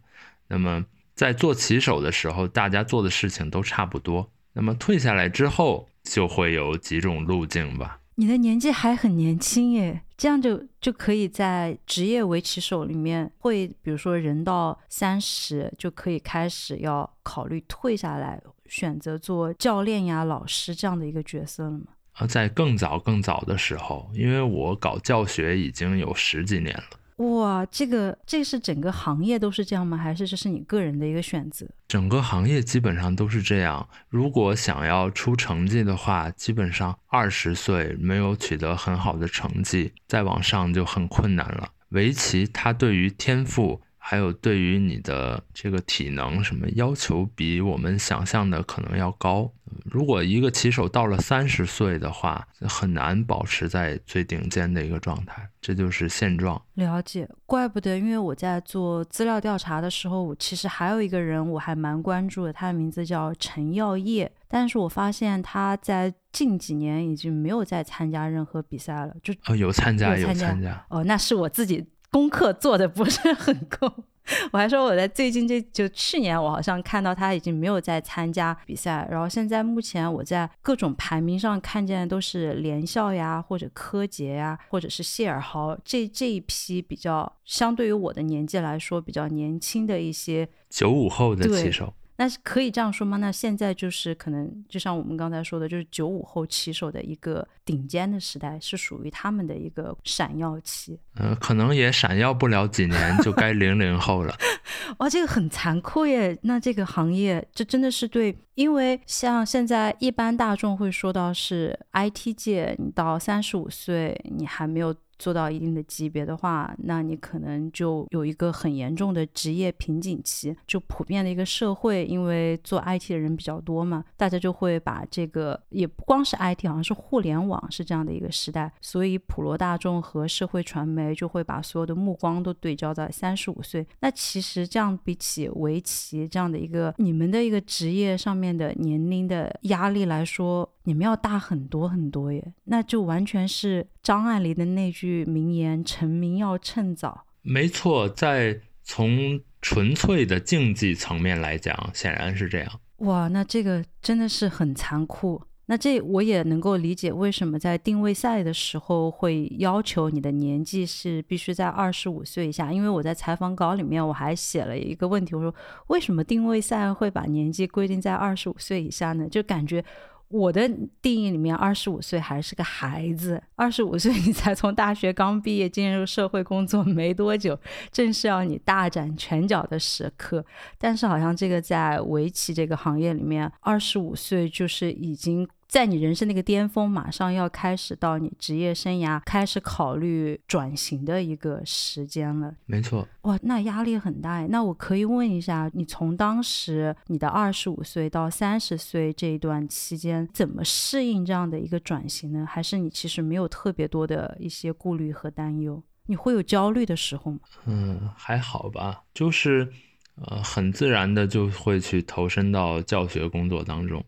[0.49, 4.29] 那么在做棋手的时候，大家做的事情都差不多。
[4.59, 5.89] 那么退下来之后。
[6.05, 8.01] 就会有几种路径吧。
[8.15, 21.85] 你的年纪还很年轻耶，这样就就可以在职业围棋手里面，会比如说人到三十就可以开始要考虑退下来，选择做教练呀、老师这样的一个角色了吗？
[22.13, 26.85] 啊，在更早更早的时候，因为我搞教学已经有十几年了。
[27.19, 29.97] 哇，这个这是整个行业都是这样吗？
[29.97, 31.67] 还是这是你个人的一个选择？
[31.87, 33.89] 整个行业基本上都是这样。
[34.09, 41.69] 如果想要出成绩的话，基本上二十岁没有取得很好的成绩，再往上就很困难了。
[41.91, 43.81] 围棋它对于天赋。
[44.11, 49.53] 还有对于你的这个体能什么要求，比我们想象的可能要高。
[49.85, 56.59] 如果一个棋手到了三十岁的话，很难保持在最顶尖的一个状态，这就是现状。
[56.73, 69.15] 了解，怪不得，因为我在做资料调查的时候，我其实还有一个人我还蛮关注的，他的名字叫陈耀烨，但是我发现他在近几年已经没有再参加任何比赛了。
[69.23, 70.83] 就哦，有参加，有参加。
[70.89, 71.87] 哦，那是我自己。
[72.11, 73.93] 功课做的不是很够，
[74.53, 91.93] 我还说我在最近这就去年，我好像看到他已经没有在参加比赛，然后现在目前我在各种排名上看见的都是连笑呀，或者柯洁呀，或者是谢尔豪这这一批比较相对于我的年纪来说比较年轻的一些九五后的棋手。
[92.19, 93.17] 那可以这样说吗？
[93.17, 100.99] 那现在就是可能，就像我们刚才说的，就是九五后骑手的一个顶尖的时代，是属于他们的一个闪耀期。
[101.21, 104.35] 嗯，可能也闪耀不了几年，就该零零后了。
[104.99, 106.37] 哇，这个很残酷耶！
[106.43, 114.95] 那这个行业，这真的是对，因为像现在一般大众会说到是 IT 界，你到三十五岁，你还没有。
[115.19, 120.57] 做到一定的级别的话，那你可能就有一个很严重的职业瓶颈期。
[120.67, 133.87] 就普遍的一个社会，因为做 IT 的人比较多嘛，大家就会把这个也不光是 IT，好像是互联网是这样的一个时代，所以普罗大众和社会传媒就会把所有的目光都对焦在三十五岁。
[134.01, 140.69] 那其实这样比起围棋这样的一个你们的一个职业上面的年龄的压力来说。
[140.85, 152.81] 你们要大很多很多耶，那就完全是张爱玲的那句名言：“成名要趁早。”没错，在从纯粹的竞技层面来讲，显然是这样。
[152.99, 155.43] 哇，那这个真的是很残酷。
[155.67, 162.73] 那这我也能够理解，为什么在定位赛的时候会要求你的年纪是必须在二十五岁以下？
[162.73, 165.55] 因为我在采访稿里面我还写了一个问题，我说
[165.89, 169.29] 为什么定位赛会把年纪规定在二十五岁以下呢？
[169.29, 169.85] 就感觉。
[170.29, 170.69] 我的
[171.01, 173.43] 定义里面，二十五岁还是个孩子。
[173.57, 177.59] 二十五岁你才从大学刚毕业进入社会工作没多久，
[177.91, 180.45] 正是要你大展拳脚的时刻。
[180.79, 185.49] 但是好像这个在围棋这个行业里面，二十五岁就是已经。
[185.69, 192.55] 在你人生那个巅峰，马上要开始到你职业生涯开始考虑转型的一个时间了。
[192.65, 194.47] 没错，哇，那压力很大。
[194.47, 202.47] 那我可以问一下，你从当时你的二十五岁到三十岁这一段期间，怎么适应这样的一个转型呢？
[202.49, 205.83] 还是你其实没有特别多的一些顾虑和担忧？
[206.07, 207.41] 你会有焦虑的时候吗？
[207.67, 209.71] 嗯，还好吧，就是
[210.15, 214.03] 呃，很自然的就会去投身到教学工作当中。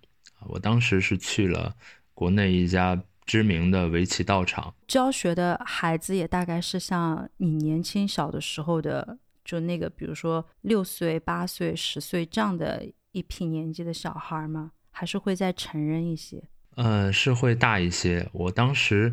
[0.48, 1.74] 我当时是去了
[2.14, 14.72] 国内一家知名的围棋道场，教学的孩子也大概是像你年轻小的时候的，就那个，比如说六岁、八岁、十岁这样的一批年纪的小孩吗？
[14.90, 16.42] 还是会再成人一些？
[16.76, 18.28] 嗯，是会大一些。
[18.32, 19.12] 我当时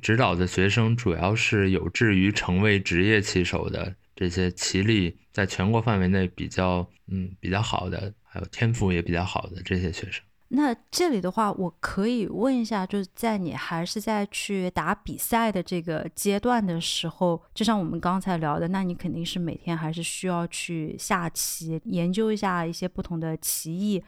[0.00, 10.22] 指导的学生主要是有志于成为职业棋手的，这些棋力在全国范围内比较嗯比较好的，还有天赋也比较好的这些学生。
[10.48, 24.02] 那这里的话，我可以问一下，就是在你还是在去打比赛的这个阶段的时候，就像我们刚才聊的，那你肯定是每天还是需要去下棋，研究一下一些不同的棋艺。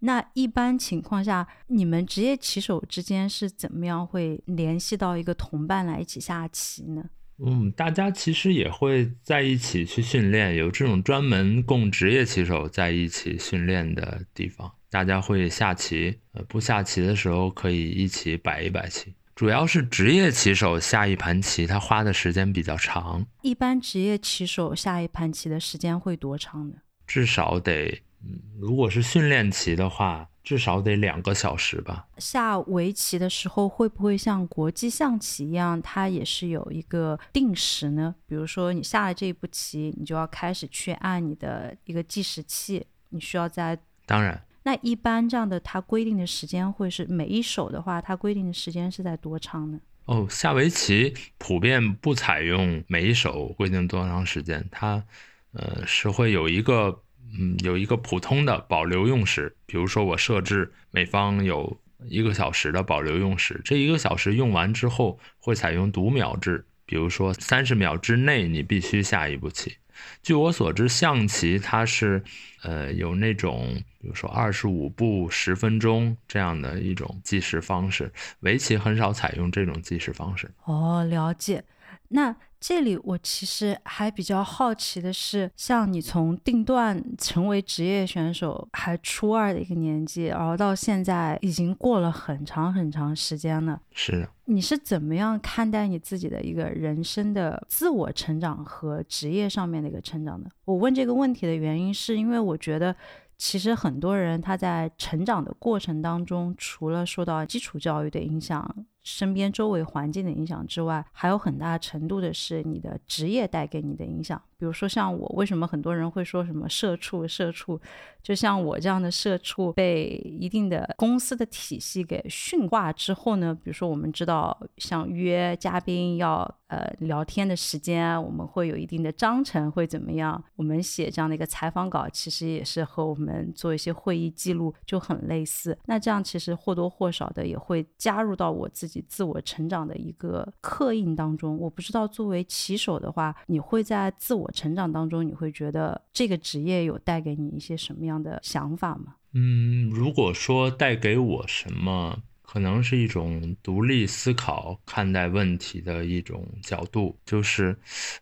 [0.00, 7.04] 那一般情况下，你们职业棋手之间是怎么样会联系到一个同伴来一起下棋呢？
[7.44, 14.72] 嗯，大家其实也会在一起去训练，有这种专门供职业棋手在一起训练的地方。
[14.92, 19.14] 大家会下棋，呃，不下棋的时候可以一起摆一摆棋。
[19.34, 23.24] 主要是职业棋手下一盘棋，他花的时间比较长。
[23.40, 26.76] 一般职业棋手下一盘棋的时间会多长呢？
[27.06, 30.28] 至少得，嗯，如果是训练棋的话。
[30.44, 32.04] 至少得两个小时吧。
[32.18, 38.12] 下围棋的时候会不会像国际象棋一样，它也是有一个定时呢？
[38.26, 43.78] 比如说你下了这一步棋，你就要开始去按你的一个计时器，你需要在。
[44.04, 44.42] 当然。
[44.64, 49.80] 那一般这样的它规定的时间会是每一手的话，它规定的时间是在多长呢？
[50.04, 55.04] 哦，下围棋普遍不采用每一手规定多长时间，它
[55.52, 57.02] 呃是会有一个。
[57.34, 69.74] 嗯，有一个普通的保留用时，比如说我设置每方有一个小时的保留用时，这一个小时用完之后会采用读秒制，比如说三十秒之内你必须下一步棋。
[70.22, 72.22] 据我所知，象棋它是
[72.62, 80.50] 呃有那种，比如说二十五步十分钟这样的一种计时方式，围棋很少采用这种计时方式。
[80.64, 81.64] 哦，了解。
[82.08, 82.34] 那
[82.64, 93.80] 这里我其实还比较好奇的是，像你从定段成为职业选手还初二的一个年纪，然后到现在已经过了很长很长时间了。
[93.90, 100.48] 是，你是怎么样看待你自己的一个人生的自我成长和职业上面的一个成长的？
[100.64, 102.94] 我问这个问题的原因，是因为我觉得。
[103.38, 108.72] 其实很多人他在成长的过程当中，除了受到基础教育的影响、
[109.02, 114.40] 身边周围环境的影响之外，还有很大程度的是你的职业带给你的影响。
[114.62, 117.26] 比如说像我，为什么很多人会说什么社畜？
[117.26, 117.80] 社畜，
[118.22, 123.52] 就像我这样的社畜，被一定的公司的体系给驯化之后呢？
[123.52, 130.40] 比如说我们知道，像约嘉宾要呃聊天的时间，我们会有一定的章程，会怎么样？
[130.54, 135.76] 我们写这样的一个采访稿，其实也是和我们做一些会议记录就很类似。
[135.86, 141.58] 那这样其实或多或少的也会加入到我自己自我成长的一个刻印当中。
[141.58, 149.16] 我不知道作为棋手的话，你会在自我成长当中，你会觉得这个职业有带给你一些什么样的想法吗？
[149.32, 157.74] 嗯，如果说带给我什么，可能是一种独立思考、看待问题的一种角度，就是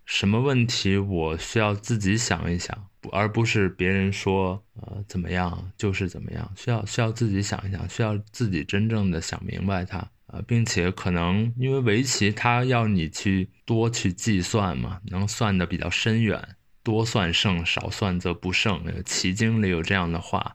[0.05, 10.09] 什么问题我需要自己想一想，而不是别人说呃怎么样就是怎么样，需要需要自己想一想，需要自己真正的想明白它。
[10.33, 18.81] 呃，并且可能因为围棋它要你去多去计算嘛，能算的比较深远，多算胜，少算则不胜。
[18.85, 20.55] 那个棋经里有这样的话，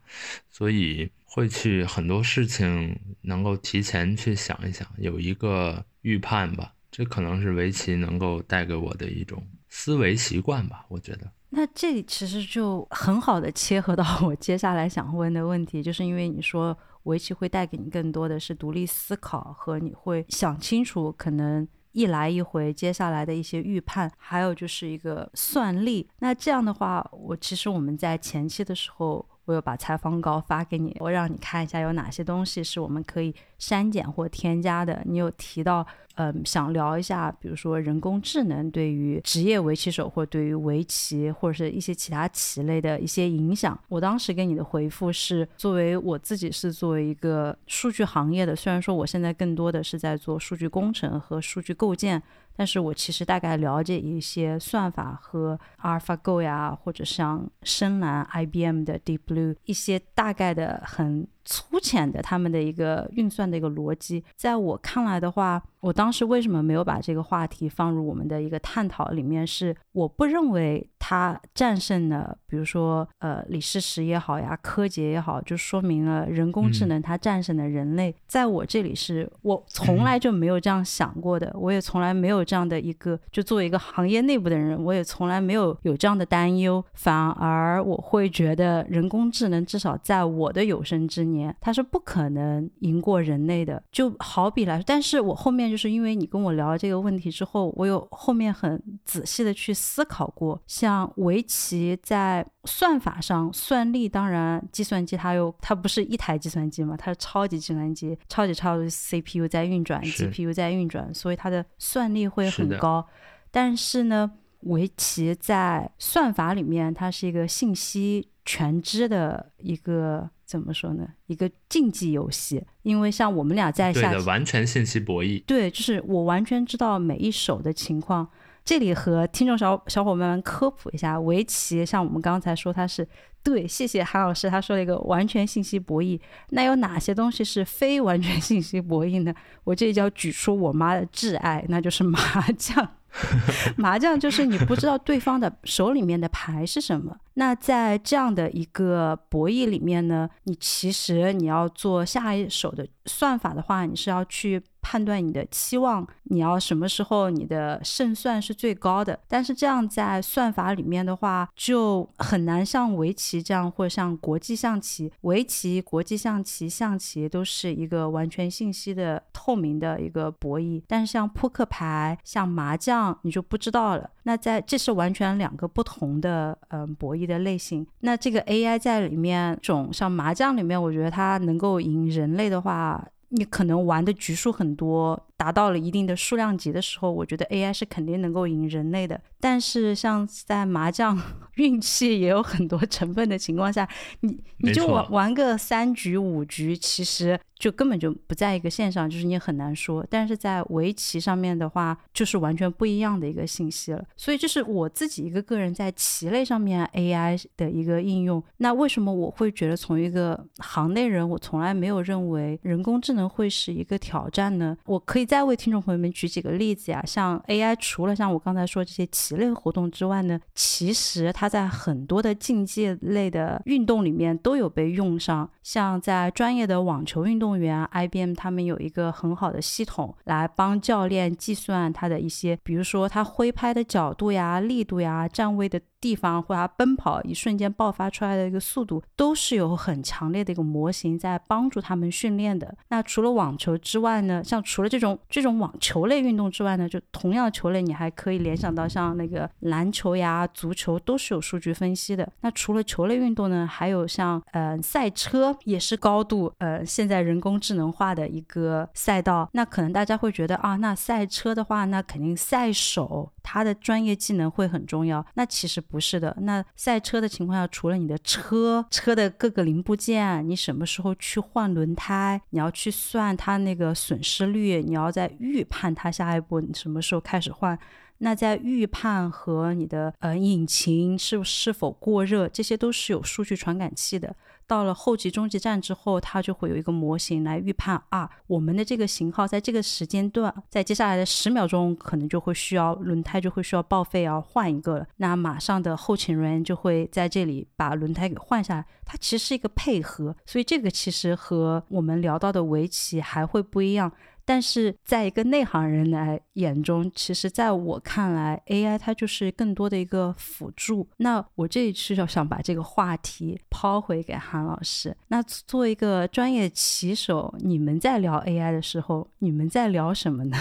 [0.49, 6.71] 所以会去很多事情能够提前去想一想，有一个预判吧。
[6.89, 11.30] 这可能是围棋能够带给我的一种思维习惯吧，我觉得。
[11.49, 16.78] 那这里其实就很好的切合到我接下来想问的问题，就是因为你说。
[17.05, 26.07] 围棋会带给你更多的是独立思考和你会想清楚可能一来一回接下来的一些预判，还有就是一个算力。
[26.19, 29.25] 那这样的话，我其实我们在前期的时候。
[29.45, 35.03] 我有把采访稿发给你，我让你看一下有哪些东西是我们可以删减或添加的。
[35.05, 35.85] 你有提到，
[36.16, 43.78] 嗯，想聊一下，比如说人工智能对于职业围棋手或对于围棋或者是一些其他棋类的一些影响。
[43.89, 52.22] 我当时给你的回复是，作为我自己是作为一个数据行业的，虽然说我现在更多的是在做数据工程和数据构建。
[52.55, 61.27] 但是我其实大概了解一些算法和阿尔法 go 呀，或者像深蓝、IBM 的 Deep Blue 一些大概的很。
[61.47, 69.45] 粗浅的他们的一个运算的一个逻辑，在我看来的话，我当时为什么没有把这个话题放入我们的一个探讨里面？
[69.45, 78.15] 是我不认为它战胜了，比如说呃李世石也好呀，柯洁也好，就说明了人工智能它战胜了人类。
[78.25, 91.55] 在我这里是我从来就没有这样想过的，我也从来没有这样的一个，就作为一个行业内部的人，我也从来没有有这样的担忧，反而我会觉得人工智能至少在我的有生之年。
[91.61, 113.07] 它是不可能赢过人类的，就好比来说，但是我后面就是因为你跟我聊了这个问题之后，我有后面很仔细的去思考过，像围棋在算法上算力，当然计算机它又它不是一台计算机嘛，它是超级计算机，超级超级 CPU 在运转，GPU 在运转，所以它的算力会很高。
[113.49, 114.31] 但是呢，
[114.61, 120.29] 围棋在算法里面，它是一个信息全知的一个。
[120.45, 121.07] 怎么说呢？
[121.25, 125.43] 一个竞技游戏，因为像我们俩在下，对的，完全信息博弈。
[125.43, 128.29] 对，就是我完全知道每一手的情况。
[128.66, 133.07] 这里和听众小小伙伴们科普一下，围棋像我们刚才说它是。
[133.45, 136.19] 对，谢谢韩老师，他说了一个完全信息博弈。
[136.49, 139.31] 那有哪些东西是非完全信息博弈呢？
[139.63, 142.19] 我这里就要举出我妈的挚爱，那就是麻
[142.57, 142.89] 将。
[143.77, 147.15] 麻将就是你不知道对方的手里面的牌是什么。
[147.35, 154.61] 那在这样的一个博弈里面呢，你其实你要做下一手的算法的话，你是要去。
[154.87, 159.19] 判断你的期望，你要什么时候你的胜算是最高的？
[159.27, 170.81] 但是这样在算法里面的话，就很难像围棋这样，或者像国际象棋、围棋、国际象棋、象棋都是一个完全信息的透明的一个博弈。
[170.88, 174.09] 但是像扑克牌、像麻将，你就不知道了。
[174.23, 177.86] 那在这是完全两个不同的嗯博弈的类型。
[177.99, 183.05] 那这个 AI 在里面，种像麻将里面，我觉得它能够赢人类的话。
[183.30, 189.19] 你可能玩的局数很多，达到了一定的数量级的时候，我觉得 AI 是肯定能够赢人类的。
[189.39, 191.19] 但是像在麻将，
[191.55, 193.88] 运气也有很多成分的情况下，
[194.21, 200.05] 你你就玩玩个三局五局，其实就根本就不在一个线上，就是你很难说。
[200.09, 204.03] 但是在围棋上面的话，就是完全不一样的一个信息了。
[204.15, 208.43] 所以这是我自己一个个人在棋类上面 AI 的一个应用。
[208.57, 214.77] 那为什么我会觉得从一个行内人，我从来没有认为人工智能会是一个挑战呢？
[214.85, 225.49] 我可以再为听众朋友们举几个例子呀，像 AI 除了像我刚才说这些棋类活动之外呢，其实它在很多的竞技类的运动里面都有被用上。
[225.63, 235.81] 像在专业的网球运动员，IBM 他们有一个很好的系统来帮教练计算他的一些，比如说他挥拍的角度呀、力度呀、站位的。
[236.05, 242.77] 地方或者奔跑一瞬间爆发出来的一个速度，都是有很强烈的一个模型在帮助他们训练的。
[242.89, 252.31] 那除了网球之外呢，像除了这种这种网球类运动之外呢，就同样球类，你还可以联想到像那个篮球呀、足球都是有数据分析的。
[252.41, 259.49] 那除了球类运动呢，还有像呃赛车，也是高度呃现在人工智能化的一个赛道。
[259.53, 265.25] 那可能大家会觉得啊，那赛车的话，那肯定赛手他的专业技能会很重要。
[265.33, 265.81] 那其实。
[265.95, 277.79] 不是的，那赛车的情况下，除了你的车车的各个零部件，你什么时候去换轮胎，你要去算它那个损失率，你要在预判它下一步什么时候开始换。
[278.17, 284.35] 那在预判和你的呃引擎是是否过热，这些都是有数据传感器的。
[284.68, 295.07] 到了后级、终极站之后，它就会有一个模型来预判啊，我们的这个型号在这个时间段，在接下来的十秒钟，可能就会需要轮胎就会需要报废，要换一个了。
[295.18, 298.86] 那马上的后勤人员就会在这里把轮胎给换下来。
[299.05, 304.11] 它其实是一个配合，所以这个其实和我们聊到的围棋还会不一样。
[304.45, 311.09] 但是在一个内行人来眼中，其实在我看来，AI 它就是更多的一个辅助。
[311.17, 315.17] 那我这一次就想把这个话题抛回给韩老师。
[315.29, 320.57] 那作为一个专业棋手，你们在聊 AI 的时候，你们在聊什么呢？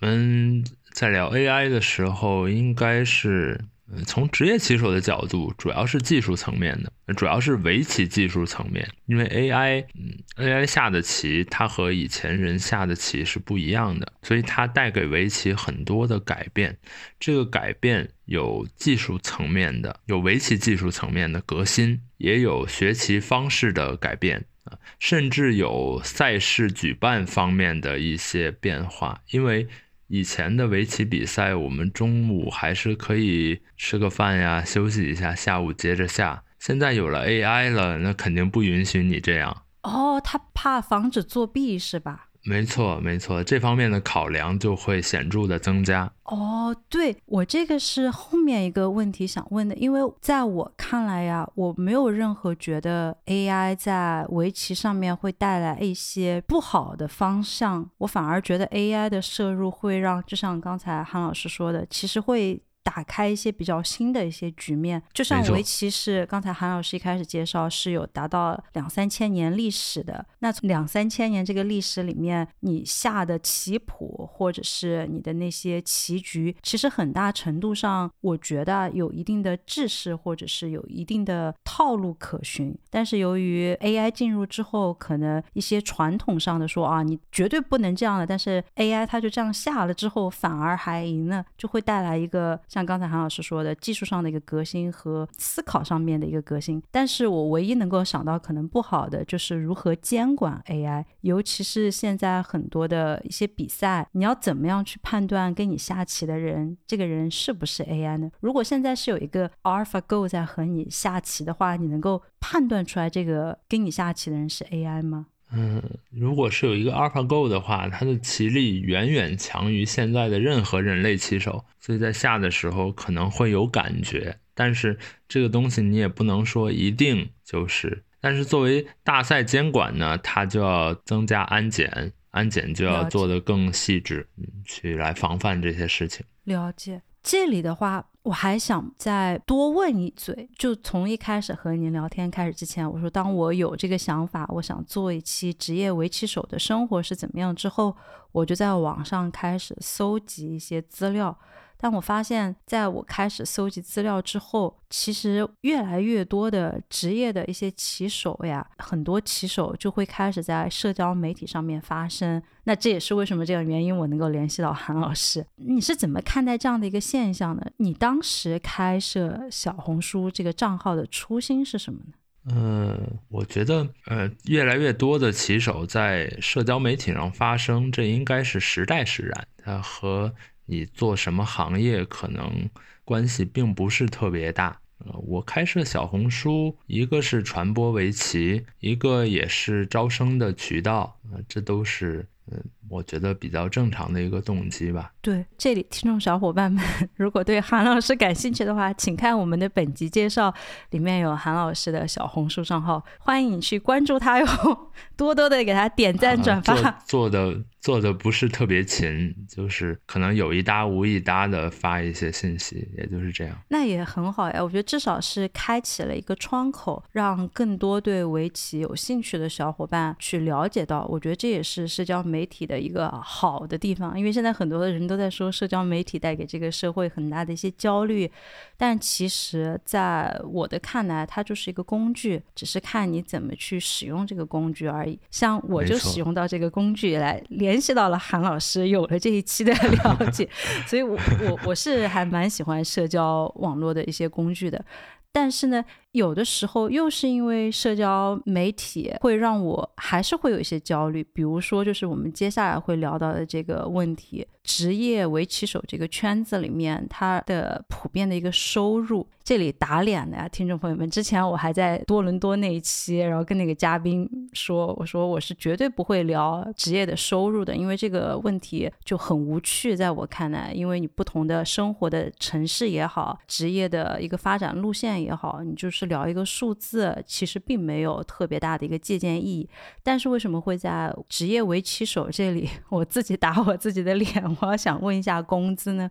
[0.00, 3.60] 我们在聊 AI 的时候，应该是。
[4.06, 8.88] 从职业棋手的角度，主要是技术层面的，主要是围棋技术层面。
[9.06, 16.78] 因为 AI，嗯，AI 下的棋，它和以前人下的棋是不一样的，所以它带给围棋很多的改变。
[17.18, 29.66] 这个改变有技术层面的，有围棋技术层面的革新，也有学习方式的改变啊，甚至有赛事举办方面的一些变化，因为。
[30.12, 36.42] 以前的围棋比赛，我们中午还是可以吃个饭呀，休息一下，下午接着下。
[36.58, 39.62] 现在有了 AI 了，那肯定不允许你这样。
[39.84, 42.29] 哦，他怕防止作弊是吧？
[42.42, 46.10] 没错，没错，这方面的考量就会显著的增加。
[46.24, 62.62] 哦，对我这个是后面一个问题想问的，因为在我看来呀，我没有任何觉得 AI 在围棋上面会带来一些不好的方向，我反而觉得 AI 的摄入会让，就像刚才韩老师说的，其实会。
[62.82, 70.24] 打开一些比较新的一些局面，就像围棋是刚才韩老师一开始介绍是有达到两三千年历史的。
[70.38, 82.74] 那从两三千年这个历史里面，你下的棋谱或者是你的那些棋局，其实很大程度上，我觉得有一定的制式或者是有一定的套路可循。
[82.88, 92.58] 但是由于 AI 进入之后，可能一些传统上的说啊，你绝对不能这样的，但是 AI 它就这样下了之后，反而还赢了，就会带来一个。
[92.70, 96.80] 像刚才韩老师说的，技术上的一个革新和思考上面的一个革新。
[96.90, 108.30] 但是我唯一能够想到可能不好的，就是如何监管 AI，尤其是现在很多的一些比赛，你要怎么样去判断跟你下棋的人，这个人是不是 AI 呢？
[108.40, 115.26] 如果现在是有一个 AlphaGo 在和你下棋的话，你能够判断出来这个跟你下棋的人是 AI 吗？
[115.52, 124.36] 嗯，如果是有一个 AlphaGo 的话，它的棋力远远强于现在的任何人类棋手，所以在下的时候可能会有感觉。
[124.54, 128.04] 但是这个东西你也不能说一定就是。
[128.20, 134.28] 但是作为大赛监管呢，它就要增加安检，安检就要做得更细致，
[134.64, 136.24] 去来防范这些事情。
[136.44, 137.00] 了解。
[137.22, 147.94] 这里的话，我还想再多问一嘴，就从一开始和您聊天开始之前，我说当我有这个想法，我想做一期职业围棋手的生活是怎么样之后，
[148.32, 151.36] 我就在网上开始搜集一些资料。
[151.82, 162.42] 但我发现，在我开始搜集资料之后，其实越来越多的职业的一些棋手呀，很多棋手就会开始在社交媒体上面发声。
[162.64, 165.46] 那这也是为什么这个原因，我能够联系到韩老师。
[165.56, 167.62] 你是怎么看待这样的一个现象呢？
[167.78, 172.12] 你当时开设小红书这个账号的初心是什么呢？
[172.54, 180.30] 嗯，我觉得，呃，越来越多的棋手在社交媒体上发声，这应该是时代使然，它和。
[180.70, 182.70] 你做什么行业可能
[183.04, 184.78] 关系并不是特别大。
[185.04, 191.18] 呃，我开设小红书，一个是传播围棋，一个也是招生的渠道。
[191.32, 192.24] 呃，这都是。
[192.52, 195.12] 嗯，我觉得比较正常的一个动机吧。
[195.22, 200.52] 对，这里听众小伙伴们， 如果对韩老师感兴趣的话，请看我们的本集介绍，
[200.90, 204.46] 里面有韩老师的小红书账号，欢迎你去关注他哟，
[205.16, 206.90] 多多的给他点赞转发。
[207.06, 213.56] 做的做的不是特别勤，就是可能有一搭无一搭的发一些信息，也就是这样。
[213.68, 221.06] 那也很好呀，我觉得至少是开启了一个窗口，让更多对围棋有兴趣的小伙伴去了解到。
[221.06, 228.30] 我觉得这也是社交媒媒体的一个好的地方，因为现在很多的人都在说社交媒体带给这个社会很大的一些焦虑，
[228.78, 235.20] 但其实在我的看来，它就是一个工具，只是看你怎么去使用这个工具而已。
[235.30, 240.48] 像我就使用到这个工具来联系到了韩老师，有了这一期的 了解，
[240.88, 244.84] 所以我我我是还蛮喜欢社交网络的一些工具的。
[245.32, 254.46] 但是呢，有的时候又是因为社交媒体会让我还是会有一些焦虑，比如说就是我们接下来会聊到的这个问题。
[254.62, 261.08] 职业围棋手这个圈子里面，他的普遍的一个收入，这里打脸的呀，听众朋友们。
[261.10, 279.68] 之前我还在多伦多那一期，然后跟那个嘉宾说，我说我是绝对不会聊职业的收入的，因为这个问题就很无趣，在我看来，因为你不同的生活的城市也好，职业的一个发展路线也好，你就是是聊一个数字，其实并没有特别大的一个借鉴意义。
[280.02, 284.56] 但是为什么会在职业围棋手这里， 我自己打我自己的脸？
[284.60, 286.10] 我要想问一下工资呢？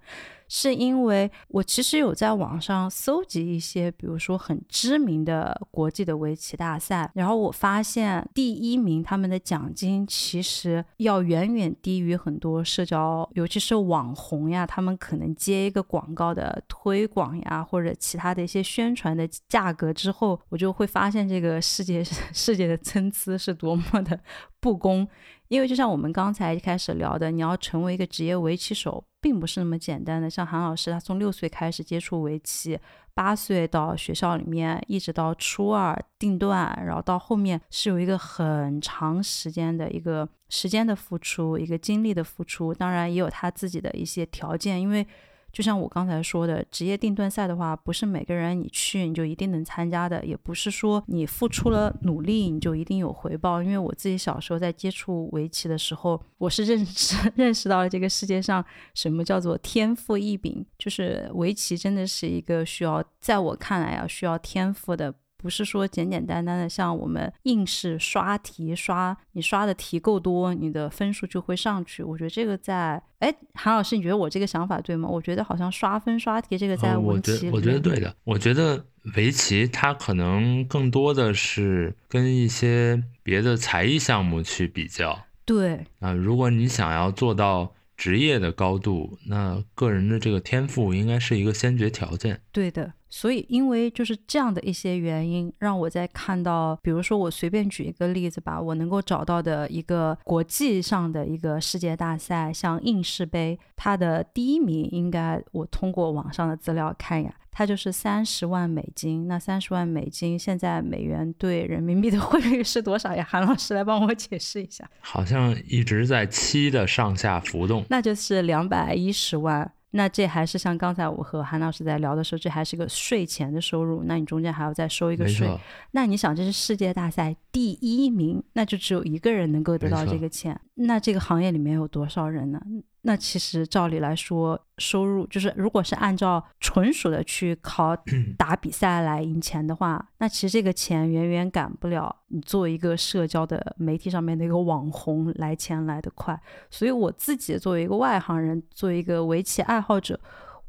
[0.50, 24.20] 是因为我其实有在网上搜集一些，比如说很知名的国际的围棋大赛，然后我发现第一名他们的奖金其实要远远低于很多社交，尤其是网红呀，他们可能接一个广告的推广呀，或者其他的一些宣传的价格之后，我就会发现这个世界 世界的参差是多么的
[24.60, 25.08] 不公。
[25.50, 30.30] 因为就像我们刚才一开始聊的，你要成为一个职业围棋手，并不是那么简单的。
[30.30, 32.80] 像韩老师，他从六岁开始接触围棋，
[33.14, 45.06] 八岁到学校里面，一直到初二定段，然后到后面是有一个很长时间的一个时间的付出，一个精力的付出，当然也有他自己的一些条件，因为。
[45.52, 53.62] 就像我刚才说的，职业定段赛的话，不是每个人你去你就一定能参加的，也不是说你付出了努力你就一定有回报。
[53.62, 65.14] 因为我自己小时候在接触围棋的时候，我是认识 认识到了这个世界上什么叫做天赋异禀，就是围棋真的是一个需要，在我看来啊，需要天赋的。
[65.42, 72.04] 不是说简简单单的像我们应试刷题刷，你刷的题够多，你的分数就会上去。
[72.04, 75.08] 我觉得这个在，哎，韩老师，你觉得我这个想法对吗？
[75.08, 78.14] 我觉得好像刷分刷题这个在围棋，我觉得对的。
[78.26, 78.86] 我觉得
[79.16, 85.18] 围棋它可能更多的是跟一些别的才艺项目去比较。
[85.46, 87.74] 对啊，如果你想要做到。
[88.00, 92.40] 职业的高度，那个人的这个天赋应该是一个先决条件。
[92.50, 109.28] 对的，所以，因为就是这样的一些原因，让我在看到，比如说我随便举一个例子吧，我能够找到的一个国际上的一个世界大赛，像应试杯，它的第一名应该我通过网上的资料看呀，它就是三十万美金。
[109.28, 113.26] 那三十万美金现在美元对人民币的汇率是多少呀？
[113.28, 114.88] 韩老师来帮我解释一下。
[115.00, 119.72] 好像一直在七的上下浮动，那就是两百一十万。
[119.92, 124.04] 那这还是像刚才我和韩老师在聊的时候，这还是个税前的收入。
[124.04, 125.50] 那你中间还要再收一个税。
[125.92, 130.60] 那你想，这是世界大赛第一名，那就只有一个人能够得到这个钱。
[130.76, 132.62] 那这个行业里面有多少人呢？
[133.04, 137.96] 那其实照理来说，收入就是如果是按照纯属的去考
[138.38, 146.40] 打比赛来赢钱的话，那其实这个钱远远赶不了你作为一个社交的媒体上面的一个网红来钱来的快。
[146.70, 150.20] 所以我自己作为一个外行人，作为一个围棋爱好者。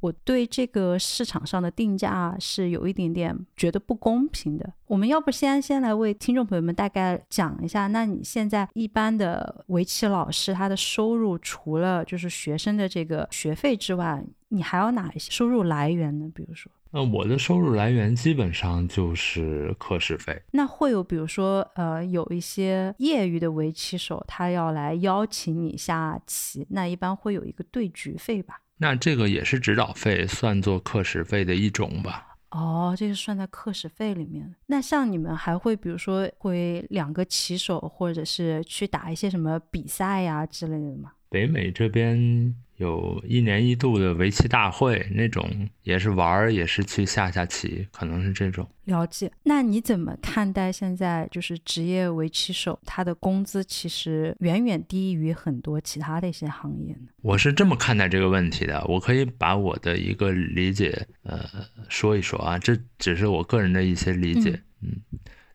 [0.01, 4.73] 我对这个市场上的定价是有一点点觉得不公平的。
[4.87, 16.31] 我们要不先先来为听众朋友们大概讲一下，那你现在一般的围棋老师他的收入，除了就是学生的这个学费之外，你还有哪一些收入来源呢？
[16.35, 20.43] 比如说，那我的收入来源基本上就是课时费。
[20.51, 28.63] 那会有比如说，呃，有一些业余的围棋手，他要来邀请你下棋，那一般会有一个对局费吧？
[28.83, 32.39] 那这个也是指导费，算作课时费的一种吧？
[32.51, 34.57] 哦，这个算在课时费里面。
[34.67, 41.13] 那像你们还会，比如说会两个骑手，或者是去打一些什么比赛呀之类的吗？
[41.31, 42.55] 北美这边。
[42.77, 45.47] 有一年一度的围棋大会，那种
[45.83, 48.67] 也是玩儿，也是去下下棋，可能是这种。
[48.85, 49.31] 了解。
[49.43, 57.09] 那你怎么看待现在就是职业围棋手，他的工资其实远远低于很多其他的一些行业呢？
[57.21, 61.47] 我是这么看待这个问题的，我可以把我的一个理解，呃，
[61.91, 64.89] 说一说啊，这只是我个人的一些理解，嗯。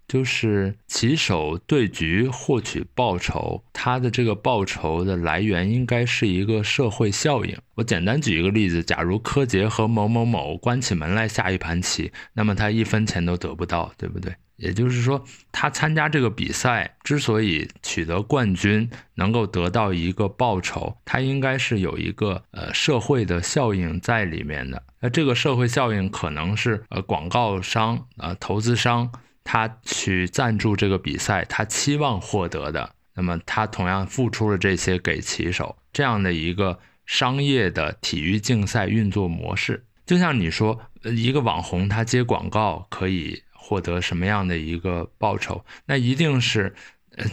[0.07, 7.57] 就是棋手对局获取报酬，他的这个报酬的来源应该是一个社会效应。
[7.75, 14.33] 我简单举一个例子，假如柯洁和某某某关起门来下一盘棋，那么他一分钱都得不到，对不对？
[14.57, 24.81] 也就是说，他参加这个比赛之所以取得冠军，能够得到一个报酬，他应该是有一个呃社会的效应在里面的。
[25.01, 29.11] 那这个社会效应可能是呃广告商啊投资商。
[29.45, 45.63] 他去赞助这个比赛，他期望获得的，那么他同样付出了这些给骑手，这样的一个商业的体育竞赛运作模式，就像你说，一个网红他接广告可以获得什么样的一个报酬？
[45.85, 46.75] 那一定是，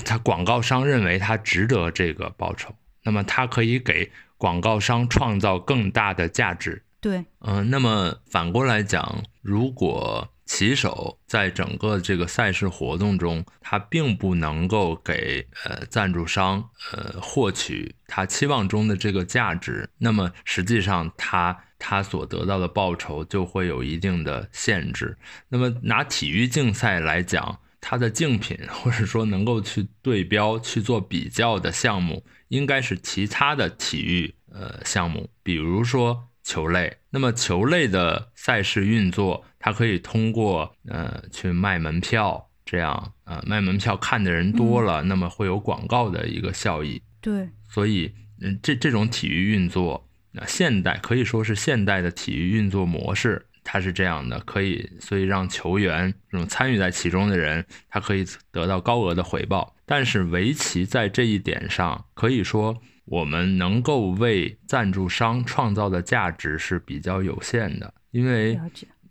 [0.05, 6.83] 他广告商认为他值得这个报酬，那么他可以给广告商创造更大的价值。
[7.01, 25.17] 对，嗯，那么反过来讲，如果棋手在整个这个赛事活动中，他并不能够给呃赞助商呃获取他期望中的这个价值，那么实际上他他所得到的报酬就会有一定的限制。
[25.49, 36.99] 那么拿体育竞赛来讲，它的竞品或者说能够去对标去做比较的项目，应该是其他的体育呃项目，比如说球类。
[37.11, 39.45] 那么球类的赛事运作。
[39.65, 47.01] 它可以通过呃去卖门票，这样呃卖门票看的人多了，那么会有广告的一个效益。
[47.21, 59.77] 对，所以嗯这这种体育运作，那现代可以说是现代的体育运作模式，它是这样的，可以所以让球员这种参与在其中的人，他可以得到高额的回报。
[59.87, 62.83] 但是围棋在这一点上，可以说
[63.13, 68.59] 我们能够为赞助商创造的价值是比较有限的，因为。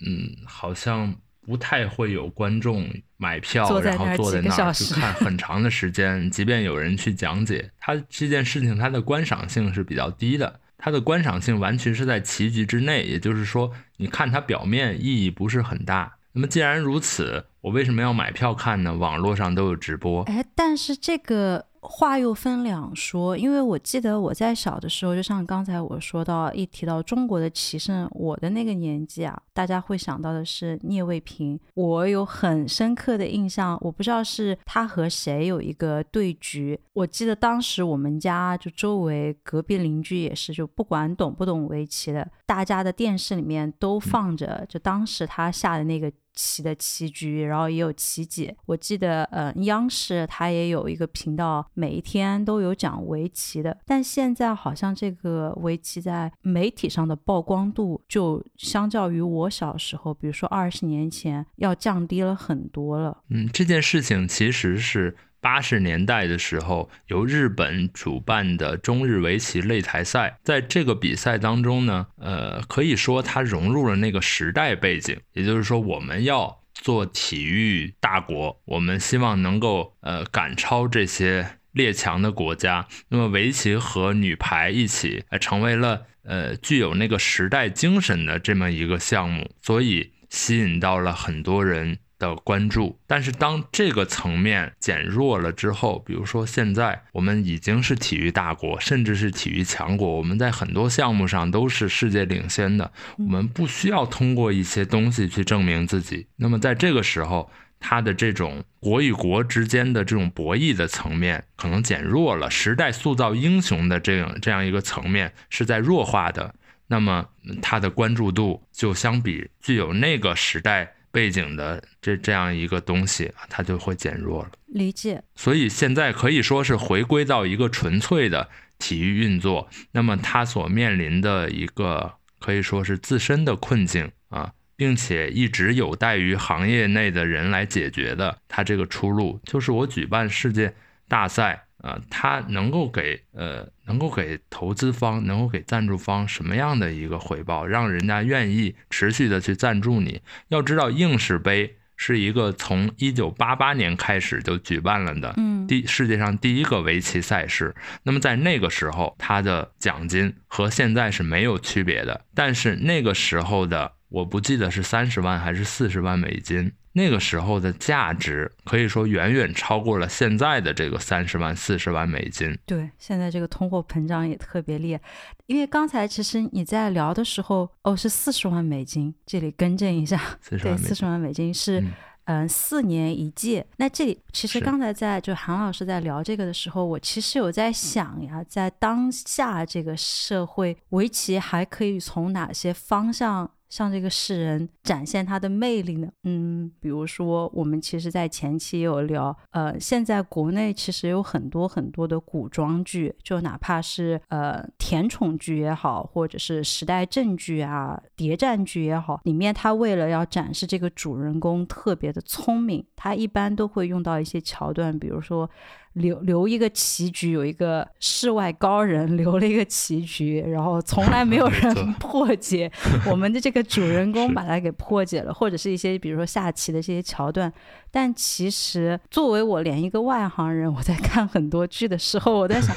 [0.04, 1.14] 嗯，好像
[1.46, 6.28] 不太会有观众买票，然后坐在那儿去看 很长的时间。
[6.32, 10.60] 即便有人去讲解，它这件事情它的观赏性是比较低的。
[10.80, 16.16] 它的观赏性完全是在棋局之内，也就是说，你看它表面意义不是很大。
[16.34, 18.96] 那么既然如此，我为什么要买票看呢？
[18.96, 20.24] 网络上都有直播。
[20.24, 21.68] 哎，但是这个。
[21.82, 31.60] 话又分两说，因为我记得我在小的时候，就像刚才我说到，一提到中国的棋圣，我的那个年纪啊，大家会想到的是聂卫平。
[31.74, 36.80] 我有很深刻的印象，我不知道是他和谁有一个对局。
[36.94, 48.56] 我记得当时我们家就周围隔壁邻居也是，就不管懂不懂围棋的，大家的电视里面都放着，就当时他下的那个棋的棋局，然后也有棋解。
[48.66, 53.78] 我记得，呃，央视它也有一个频道，每一天都有讲围棋的。
[53.86, 63.18] 但现在好像这个围棋在媒体上的曝光度，就相较于我小时候，比如说二十年前，要降低了很多了。
[63.30, 65.16] 嗯，这件事情其实是。
[65.42, 75.20] 八十年代的时候，由日本主办的中日围棋擂台赛，在这个比赛当中呢，呃，可以说它融入了那个时代背景。
[75.34, 82.88] 也就是说，我们要做体育大国，我们希望能够呃赶超这些列强的国家。
[83.10, 91.98] 那么，围棋和女排一起，呃，成为了呃具有那个时代精神的这么一个项目，所以吸引到了很多人。
[92.22, 106.28] 的关注，但是当这个层面减弱了之后，比如说现在我们已经是体育大国，甚至是体育强国，我们在很多项目上都是世界领先的，我们不需要通过一些东西去证明自己。
[106.36, 116.54] 那么在这个时候，它的这种国与国之间的这种博弈的层面可能减弱了，时代塑造英雄的这样这样一个层面是在弱化的，
[116.86, 117.26] 那么
[117.64, 120.94] 它的关注度就相比具有那个时代。
[121.12, 124.52] 背景的这这样一个东西，它就会减弱了。
[124.68, 125.22] 理解。
[125.36, 128.50] 所以现在可以说是回归到一个纯粹的
[128.80, 138.40] 体育运作，那么它所面临的一个可以说是自身的困境啊，并且一直有待于行业内的人来解决的。
[138.48, 140.74] 它这个出路就是我举办世界
[141.08, 141.66] 大赛。
[141.82, 150.22] 啊，它能够给呃，能够给投资方，能够给赞助方什么样的一个回报，让人家愿意持续的去赞助你？
[150.50, 157.76] 要知道，应氏杯是一个从一九八八年开始就举办了的，嗯，第世界上第一个围棋赛事。
[158.04, 163.94] 那么在那个时候，它的奖金和现在是没有区别的，但是那个时候的。
[164.12, 172.58] 我不记得是三十万还是四十万美金，那个时候的价值可以说远远超过了现在的这个三十万、四十万美金。
[172.66, 175.02] 对，现在这个通货膨胀也特别厉害。
[175.46, 180.20] 因为刚才其实你在聊的时候，哦，是四十万美金，这里更正一下，
[180.50, 181.82] 对，四十万美金是
[182.26, 183.66] 嗯四年一届。
[183.78, 193.50] 那这里其实刚才在就韩老师在聊这个的时候，我其实有在想呀，在当下这个社会，围棋还可以从哪些方向？
[193.72, 196.10] 向这个世人展现它的魅力呢？
[196.26, 215.50] 嗯，比如说，我们其实，在前期也有聊，呃，现在国内其实有很多很多的古装剧，就哪怕是呃甜宠剧也好，或者是时代正剧啊、谍战剧也好，里面他为了要展示这个主人公特别的聪明，他一般都会用到一些桥段，比如说。
[215.94, 222.72] 留留一个棋局，有一个世外高人 留了一个棋局，然后从来没有 人 破解，
[223.10, 227.52] 我们的这个主人公把它给破解了，或者是一些比如说下棋的这些桥段。
[227.92, 232.74] 但其实作为我连一个外行人，我在看很多剧的时候，我在想，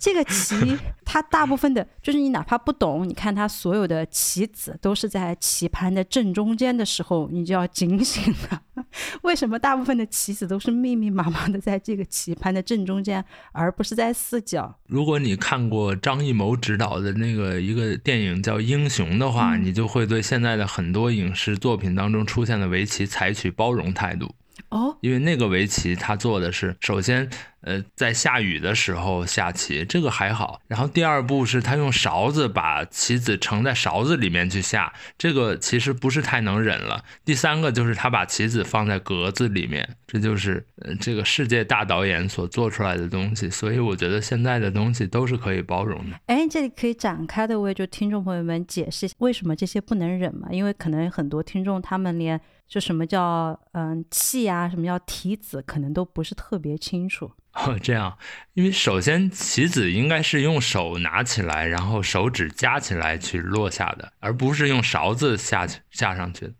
[0.00, 8.62] 这个棋它大部分的，就是你哪怕不懂，你看它所有的棋子都是在棋盘的正中间的时候，你就要警醒了。
[9.22, 12.54] 为什么大部分的棋子都是密密麻麻的在这个棋盘？
[12.54, 14.78] 的正中间，而不是在四角。
[14.86, 24.32] 如果你看过张艺谋执导的那个一个电影叫《英雄》的话，你就会对现在的很多影视作品当中出现的围棋采取包容态度。
[24.74, 27.30] 哦，因为那个围棋他做的是，首先。
[27.66, 30.60] 呃，在下雨的时候下棋，这个还好。
[30.68, 37.02] 然后第二步是他用勺子把棋子盛在勺子里面去下，这个其实不是太能忍了。
[37.24, 43.48] 第三个就是他把棋子放在格子里面，这就是呃这个世界大导演所做出来的东西。
[43.48, 46.20] 所以我觉得现在的东西都是可以包容的。
[46.26, 50.48] 哎，这里可以展开的为就听众朋友们解释为什么这些不能忍嘛？
[50.50, 57.30] 因为可能很多听众他们连就什么叫嗯气啊，什么叫提子，可能都不是特别清楚。
[57.52, 58.18] 哦，这样，
[58.54, 66.52] 因为首先棋子应该是用手拿起来，然后手指夹起来去落下的，而不是用勺子下去下上去。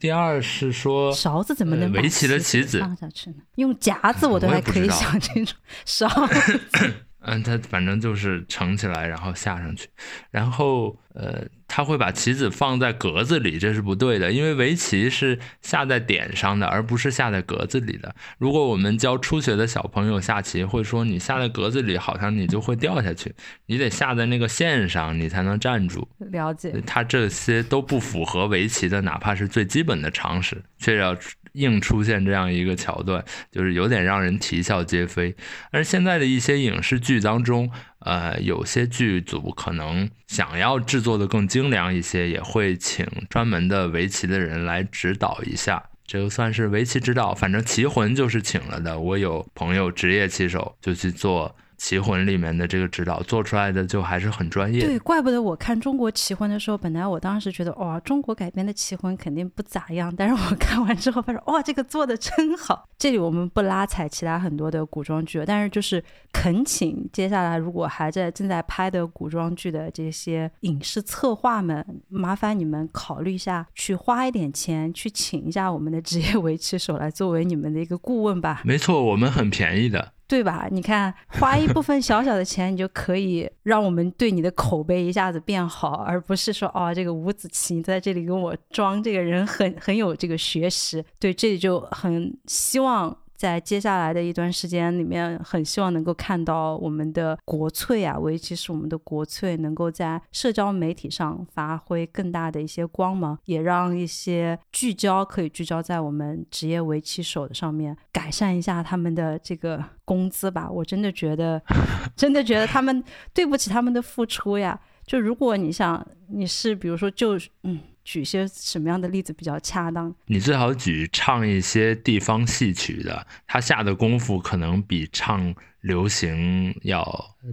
[0.00, 3.36] 第二是说，勺子怎么能围棋的棋子放下去呢？
[3.54, 6.08] 用夹子我都还可以想清楚，勺。
[7.22, 9.88] 嗯，它反正就是盛起来，然后下上去，
[10.30, 11.44] 然后呃。
[11.74, 18.14] 他会把棋子放在格子里，这是不对的，因为围棋是下在点上的，而不是下在格子里的。
[18.36, 26.06] 如果我们教初学的小朋友下棋，会说你下在格子里，好像你就会掉下去，你得下在那个线上，你才能站住。
[26.18, 26.74] 了解。
[26.86, 31.16] 他这些都不符合围棋的，哪怕是最基本的常识，却要
[31.52, 35.34] 硬出现这样一个桥段，就是有点让人啼笑皆非。
[35.70, 45.82] 而现在的一些影视剧当中，呃，有些剧组可能想要制作的更精良一些，也会请专门的围棋的人来指导一下。
[46.06, 48.98] 这个算是围棋指导，反正棋魂就是请了的。
[48.98, 51.54] 我有朋友职业棋手就去做。
[51.82, 54.86] 棋魂里面的这个指导做出来的就还是很专业。
[54.86, 60.14] 对，怪不得我看中国棋魂的时候，本来我当时觉得哇，中国改编的棋魂肯定不咋样。
[60.16, 62.88] 但是我看完之后发现，哇，这个做的真好。
[62.96, 66.00] 这里我们不拉踩其他很多的古装剧，但是就是
[66.32, 78.62] 恳请接下来如果还在正在拍的古装剧的这些影视策划们，麻烦你们考虑一下，去花一点钱去请一下我们的职业 围棋手来作为你们的一个顾问吧。
[78.64, 80.12] 没错，我们很便宜的。
[80.32, 80.66] 对吧？
[80.70, 91.04] 你看，花一部分小小的钱，你就可以让我们对你的口碑一下子变好，而不是说，哦，这个五子棋你在这里跟我装，这个人很很有这个学识。
[91.20, 93.14] 对，这里就很希望。
[93.42, 110.70] 在接下来的一段时间里面，很希望能够看到我们的国粹啊，围棋是我们的国粹，能够在社交媒体上发挥更大的一些光芒，也让一些聚焦可以聚焦在我们职业围棋手的上面，改善一下他们的这个工资吧。
[110.70, 111.60] 我真的觉得，
[112.14, 113.02] 真的觉得他们
[113.34, 114.78] 对不起他们的付出呀。
[115.04, 117.80] 就如果你想，你是比如说，就嗯。
[118.04, 120.14] 举些什么样的例子比较恰当？
[120.26, 125.54] 你最好举唱一些地方戏曲的，他下的功夫可能比唱。
[125.82, 127.04] 流行要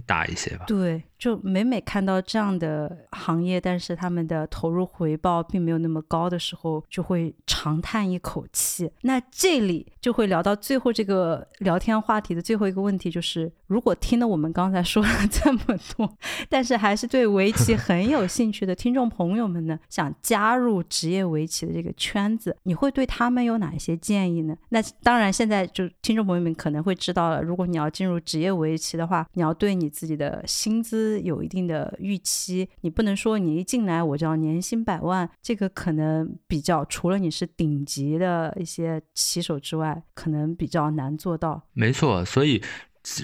[0.06, 0.64] 大一些吧？
[0.64, 8.90] 对，就每每看到这样的行业，但是他们的投入回报并没有那么高的时候，就会长叹一口气。
[9.02, 15.60] 那这里就会聊到最后这个聊天话题的最后一个问题，就是如果听了我们刚才说了 这么
[15.94, 16.10] 多，
[16.48, 24.56] 但是还是对围棋很有兴趣的听众朋友们呢，想加入职业围棋的这个圈子，你会对他们有哪些建议呢？
[24.70, 28.18] 那当然，现在就听众朋友们可能会知道了，如果你要进入。
[28.30, 41.62] 职业围棋的话，你要对你自己的薪资有一定的预期，你不能说你一进来我就要年薪百万，这个可能比较除了你是顶级的一些棋手之外，可能比较难做到。
[41.72, 42.62] 没错，所以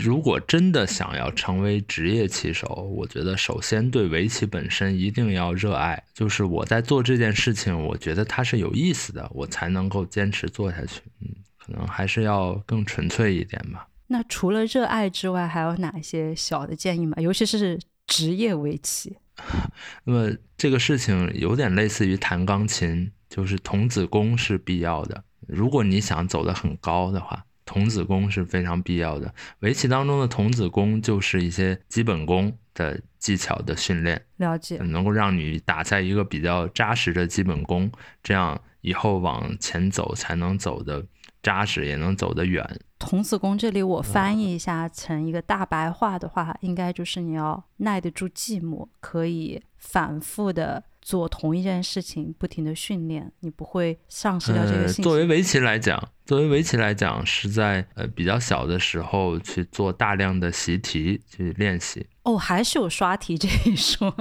[0.02, 2.66] 如果真的想要成为职业棋手，
[2.96, 11.02] 我觉得首先对围棋本身一定要热爱，就是我在做这件事情，我觉得它是有意思的，我才能够坚持做下去。
[11.20, 11.28] 嗯，
[11.58, 13.86] 可能还是要更纯粹一点吧。
[14.08, 17.16] 那除了热爱之外，还有哪一些小的建议吗？
[17.20, 19.16] 尤其是职业围棋。
[20.04, 25.24] 那么这个事情有点类似于弹钢琴，就是童子功是必要的。
[25.46, 29.34] 如果你想走得很高的话，童子功是非常必要的。
[29.60, 37.90] 围棋当中的童子功就是一些基本功的技巧的训练，了解，能够让你打下一个比较扎实的基本功，
[38.22, 41.04] 这样以后往前走才能走的。
[41.42, 42.64] 扎实也能走得远。
[42.98, 54.88] 童子功这里我翻译一下成一个大白话的话，应该就是你要耐得住寂寞，可以反复的做同一件事情，不停的训练，你不会丧失掉这个。
[54.88, 62.06] 作为围棋来讲，作为围棋来讲，是在呃比较小的时候去做大量的习题去练习。
[62.22, 64.14] 哦，还是有刷题这一说，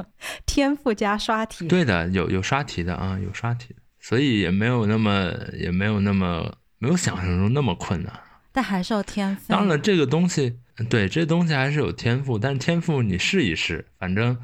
[0.45, 1.67] 天赋加刷题。
[1.67, 6.53] 对的，有有刷题的啊，有刷题的，所以也没有那么也没有那么。
[6.77, 8.13] 没有想象中那么困难，
[8.55, 9.43] 但还是要天赋。
[9.49, 10.57] 当然，这个东西，
[10.89, 12.39] 对，这东西还是有天赋。
[12.39, 14.37] 但是天赋你试一试，反正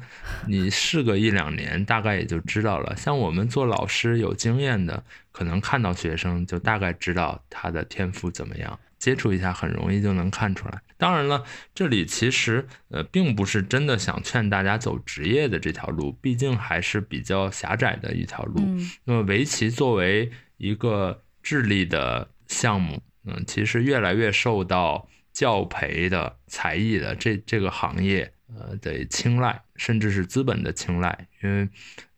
[0.46, 2.94] 你试个一两年，大概也就知道了。
[2.94, 5.02] 像我们做老师有经验的，
[5.32, 10.78] 可能看到学生就大概知道他的天赋怎么样，接触一下很容易就能看出来。
[10.98, 11.42] 当然了，
[11.74, 18.62] 这里其实呃，并不是真的想劝大家走职业的这条路，毕竟还是比较狭窄的一条路。
[19.04, 21.22] 那么围棋作为一个。
[21.44, 31.26] 智力的项目，嗯，其实越来越受到教培的才艺的这这个行业，呃的青睐，甚至是资本的青睐。
[31.42, 31.68] 因为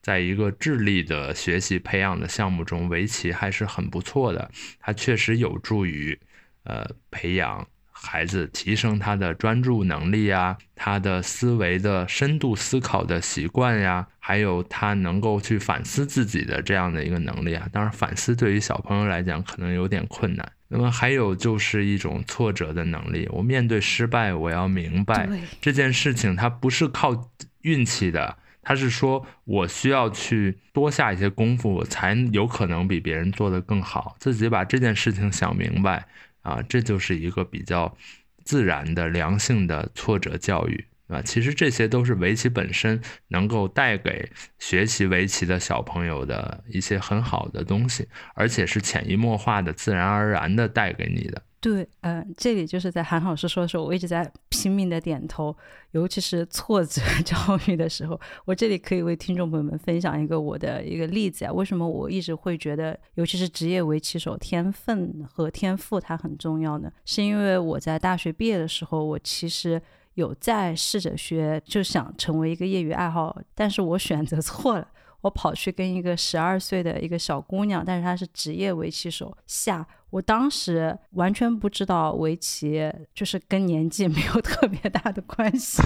[0.01, 4.51] 在一个智力的学习培养的项目中，围棋还是很不错的。
[4.81, 6.19] 它确实有助于，
[6.65, 14.07] 呃，培养孩子提升他的专注能力呀，他的思维的深度思考的习惯呀。
[14.19, 20.51] 还有他能够去反思自己的这样的一个能力啊，当然反思对于小朋友来讲可能有点困难。
[20.77, 25.29] 那么还有就是一种挫折的能力，我面对失败，我要明白
[25.61, 34.17] 这件事情它不是靠运气的，它是说我需要去多下一些功夫，我才有可能比别人做得更好。
[34.19, 36.05] 自己把这件事情想明白
[36.43, 37.97] 啊，这就是一个比较
[38.43, 40.85] 自然的良性的挫折教育。
[41.09, 51.43] 啊，其实这些都是围棋本身能够带给学习围棋的小朋友的一些很好的东西，而且是潜移默化的、自然而然的带给你的。
[51.61, 55.57] 对，嗯，这里就是在韩老师说的时候，我一直在拼命的点头，
[55.93, 57.35] 尤其是挫折 教
[57.67, 61.53] 育的时候，我这里可以为听众朋友们分享一个我的一个例子啊。
[61.53, 66.93] 为什么我一直会觉得，尤其是职业围棋手，天分和天赋它很重要呢？
[67.07, 69.81] 是因为我在大学毕业的时候，我其实
[70.15, 74.89] 有在试着学，就想成为一个业余爱好，但是我选择 错了，
[75.21, 79.87] 我跑去跟一个十二岁的一个小姑娘，但是她是职业围棋手下。
[80.15, 85.83] 我当时完全不知道围棋就是跟年纪 没有特别大的关系。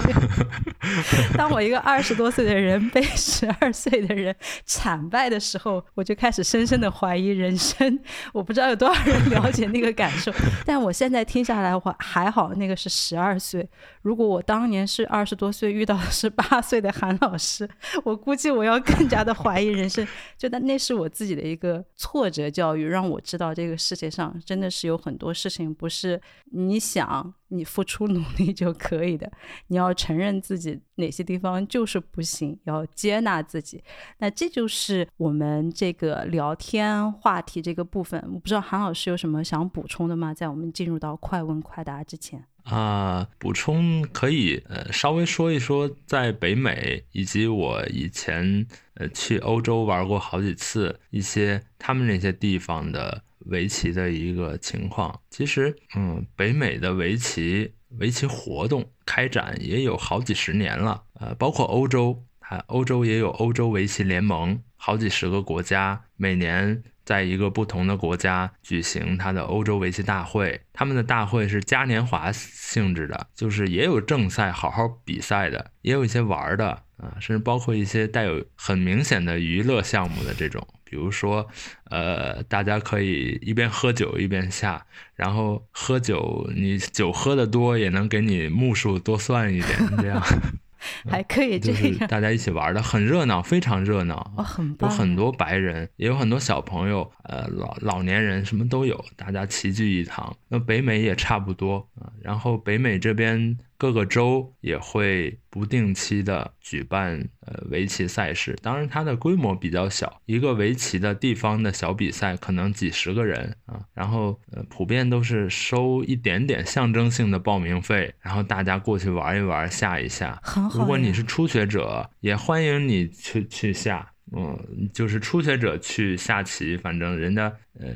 [1.35, 7.99] 当我一个二十多岁的人被十二岁的人惨败的时候，我就开始深深的怀疑人生。
[8.31, 10.31] 我不知道有多少人了解那个感受，
[10.63, 13.67] 但我现在听下来，我还好，那个是十二岁。
[14.03, 17.67] 如果我当年是二十多岁遇到的是八岁的韩老师，
[18.03, 20.07] 我估计我要更加的怀疑人生。
[20.37, 24.18] 就那那是我自己的一个挫折教育，让我知道这个世界上。
[24.19, 29.31] 上真的是有很多事情不是你想你付出努力就可以的，
[29.67, 33.81] 你要承认自己哪些地方就是不行，要接纳自己。
[34.17, 38.21] 那这就是我们这个聊天话题这个部分。
[38.33, 40.33] 我不知道韩老师有什么想补充的吗？
[40.33, 53.23] 在我们进入到快问快答之前啊，补充可以呃稍微说一说，在北美以及我以前呃去欧洲玩过好几次，一些他们那些地方的。
[53.45, 80.67] 围棋的一个情况，其实，嗯，北美的围棋围棋活动开展也有好几十年了，呃，包括欧洲，它欧洲也有欧洲围棋联盟，好几十个国家，每年在一个不同的国家举行它的欧洲围棋大会，他们的大会是嘉年华性质的，就是也有正赛好好比赛的，也有一些玩的，啊，甚至包括一些带有很明显的娱乐项目的这种。
[80.89, 81.47] 比如说，
[81.91, 84.83] 呃，大家可以一边喝酒一边下，
[85.13, 90.19] 然后喝酒，你酒喝的多也能给你目数多算一点，这样
[91.07, 100.35] 还可以，就是大家一起玩的很热闹，非常热闹，哦，很有很多白人，也有很多小朋友，呃，老老年人什么都有，大家齐聚一堂。
[100.47, 103.57] 那北美也差不多啊，然后北美这边。
[103.79, 120.41] 各个州也会不定期的举办呃围棋赛事，当然它的规模比较小，一个围棋的地方的小比赛可能几十个人啊，然后呃普遍都是收一点点象征性的报名费，然后大家过去玩一玩，下一下。
[120.73, 127.43] 如果你是初学者，也欢迎你去去下，嗯，就是初学者去下棋，反正人家
[127.79, 127.95] 呃。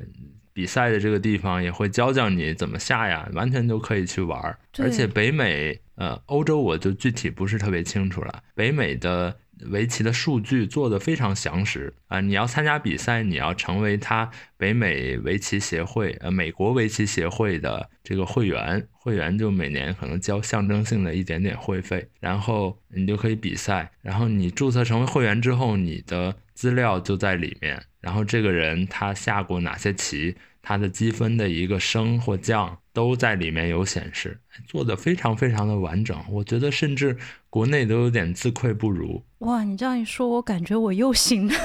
[0.53, 4.57] 比赛的这个地方也会教教你怎么下呀，完全都可以去玩儿。
[4.77, 8.43] 而且北美，呃，欧洲我就具体不是特别清楚了。
[8.55, 9.37] 北美的。
[9.67, 12.19] 围棋的数据做的非常详实啊！
[12.19, 23.89] 你要参加比赛，你要成为他北美围棋协会呃美国围棋协会的这个会员，会员就每年可能交象征性的一点点会费，然后你就可以比赛。
[24.01, 27.83] 然后你注册成为会员之后，你的资料就在里面。
[27.99, 32.77] 然后这个人他下过哪些棋，他的积分的一个升或降。
[32.93, 37.17] 都在里面有显示，做的非常非常的完整，我觉得甚至
[37.49, 39.25] 国内都有点自愧不如。
[39.39, 41.55] 哇，你这样一说，我感觉我又行了。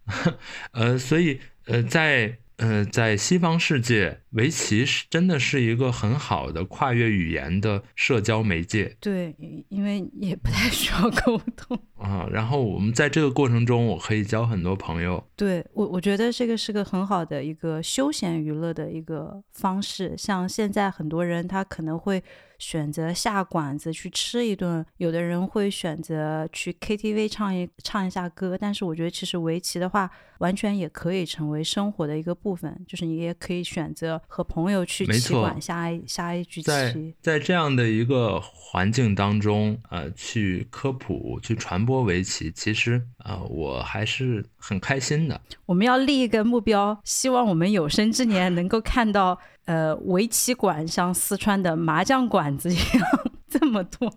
[0.72, 2.38] 呃，所以呃，在。
[2.60, 8.94] 呃，在西方世界，围棋是真的是一个很好的跨越语言的社交媒介。
[9.00, 9.34] 对，
[9.70, 12.28] 因为也不太需要沟通啊。
[12.30, 15.26] 然后我们在这个过程中，我可以交很多朋友。
[15.34, 20.14] 对我，我觉得这个是个很好的一个休闲娱乐的一个方式。
[20.18, 22.22] 像现在很多人，他可能会。
[22.60, 28.56] 选择下馆子去吃一顿，有的人会选择去 KTV 唱一唱一下歌。
[28.56, 30.08] 但是我觉得，其实围棋的话，
[30.38, 32.78] 完全也可以成为生活的一个部分。
[32.86, 36.66] 就是你也可以选择和朋友去棋馆下一下一局棋。
[36.66, 45.40] 在在这样的一个环境当中，呃，去科普、去传播围棋，其实啊，我还是很开心的。
[45.64, 49.40] 我们要立一个目标，希望我们有生之年能够看到。
[49.70, 53.06] 呃，围棋馆像四川的麻将馆子一样
[53.48, 54.12] 这么多，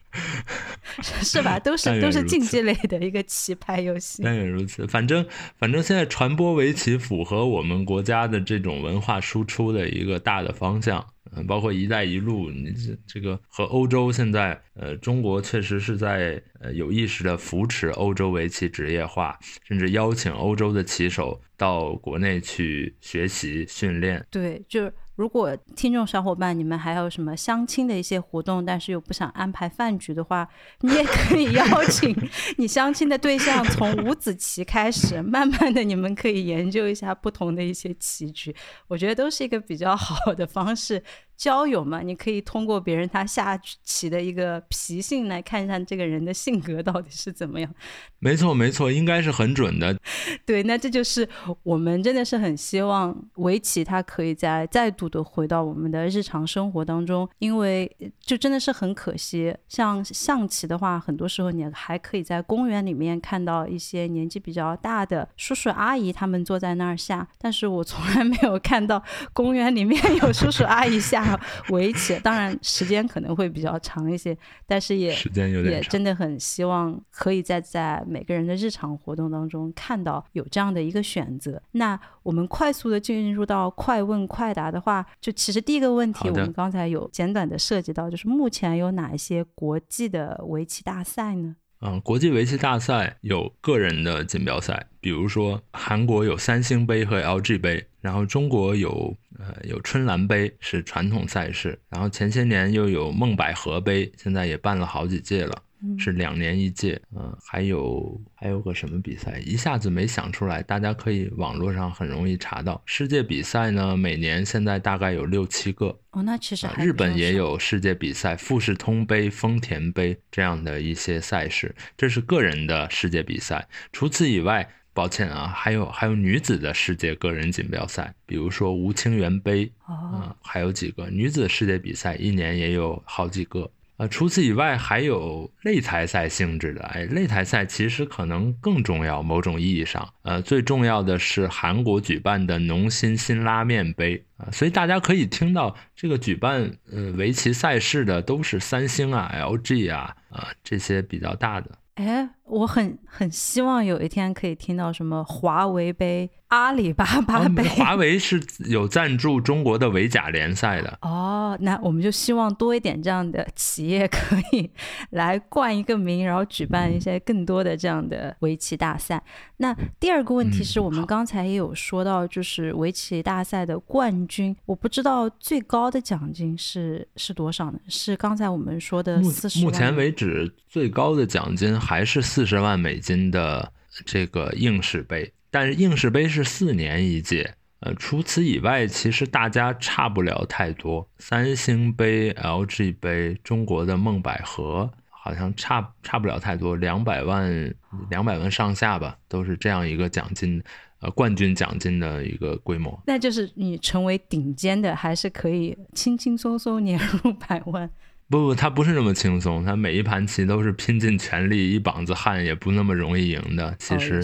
[1.02, 1.58] 是吧？
[1.60, 4.22] 都是都是竞技类的一个棋牌游戏。
[4.24, 5.26] 但也如此，反正
[5.58, 11.04] 反正现在传播围棋符合我们国家的这种文化输出的一个大的方向。
[11.36, 24.24] 嗯，包括“一带一路”，你这这个和欧洲现在，呃，中国确实是在呃有意识的扶持欧洲围棋职业化，甚至邀请欧洲的棋手到国内去学习训练。
[24.30, 30.48] 对，就是如果听众小伙伴你们还有什么相亲的一些活动，但是又不想安排饭局的话，
[30.80, 32.14] 你也可以邀请
[32.58, 38.54] 你相亲的对象从五子棋开始，慢慢的你们可以研究一下不同的一些棋局，
[38.88, 41.02] 我觉得都是一个比较好的方式。
[41.36, 47.74] 交友嘛，你可以通过别人他下棋的一个脾性来看一下这个人的性格到底是怎么样。
[48.20, 49.96] 没错，没错，应该是很准的。
[50.46, 51.28] 对，那这就是
[51.62, 57.90] 我们真的是很希望围棋它可以再再度的回到我们的日常生活当中，因为
[58.20, 59.54] 就真的是很可惜。
[59.68, 69.02] 像象棋的话，很多时候你还可以在公园里面看到一些年纪比较大的叔叔阿姨他们坐在那儿下，但是我从来没有看到
[69.32, 71.23] 公园里面有叔叔阿姨下。
[71.70, 74.36] 围棋，当然时间可能会比较长一些，
[74.66, 81.60] 但是也时间有点也真的很希望可以在在每个人的日常活动当中看到有这样的一个选择。
[81.72, 91.56] 那我们快速的进入到快问快答的话，就其实第一个问题我们刚才有简短的涉及到，就是目前有哪一些国际的围棋大赛呢？
[91.86, 105.62] 嗯，国际围棋大赛有个人的锦标赛，比如说韩国有三星杯和 LG 杯，然后中国有呃有春兰杯是传统赛事，然后前些年又有孟百合杯，现在也办了好几届了。
[105.98, 112.82] 是两年一届，嗯，还有还有个什么比赛，一下子没想出来，大家可以网络上很容易查到。
[112.86, 115.98] 世界比赛呢，每年现在大概有六七个。
[116.10, 123.66] 哦，那其实日本也有世界比赛，富士通杯、丰田杯这样的一些赛事，这是个人的世界比赛。
[123.92, 133.68] 除此以外，抱歉啊，还有还有女子的世界个人锦标赛，比如说吴清源杯，啊，还有几个女子世界比赛，一年也有好几个。
[133.96, 136.82] 呃，除此以外，还有擂台赛性质的。
[136.82, 144.50] 哎，擂台赛其实可能更重要，某种意义上，呃，最重要的是韩国举办的农心新拉面杯啊。
[144.50, 151.70] 所以大家可以听到，这个举办呃围棋赛事的都是三星啊、LG 啊啊这些比较大的。
[151.94, 156.28] 哎，我很很希望有一天可以听到什么华为杯。
[156.54, 161.58] 阿里巴巴杯，华为是有赞助中国的围甲联赛的 哦。
[161.60, 164.70] 那我们就希望多一点这样的企业可以
[165.10, 169.22] 来冠一个名，然后举办一些更多的这样的围棋大赛。
[169.56, 177.78] 那第二个问题是我们刚才也有说到，就是围棋大赛的冠军，我不知道最高的奖金是是多少呢？
[177.88, 183.72] 是刚才我们说的四十目前为止最高的奖金还是四十万美金的
[184.04, 185.32] 这个应试杯。
[185.54, 191.08] 但是应试杯是四年一届，呃，除此以外，其实大家差不了太多。
[191.18, 197.72] 三星杯、LG 杯、中国的梦百合，好像差差不了太多，两百万、
[198.10, 200.60] 两百万上下吧，都是这样一个奖金，
[200.98, 203.00] 呃，冠军奖金的一个规模。
[203.06, 207.88] 那就是你成为顶尖的，还是可以轻轻松松年入百万？
[208.28, 213.74] 不不，他不是那么轻松，他每一盘棋都是拼尽全力，一膀子汗也不那么容易赢的。
[213.78, 214.22] 其实。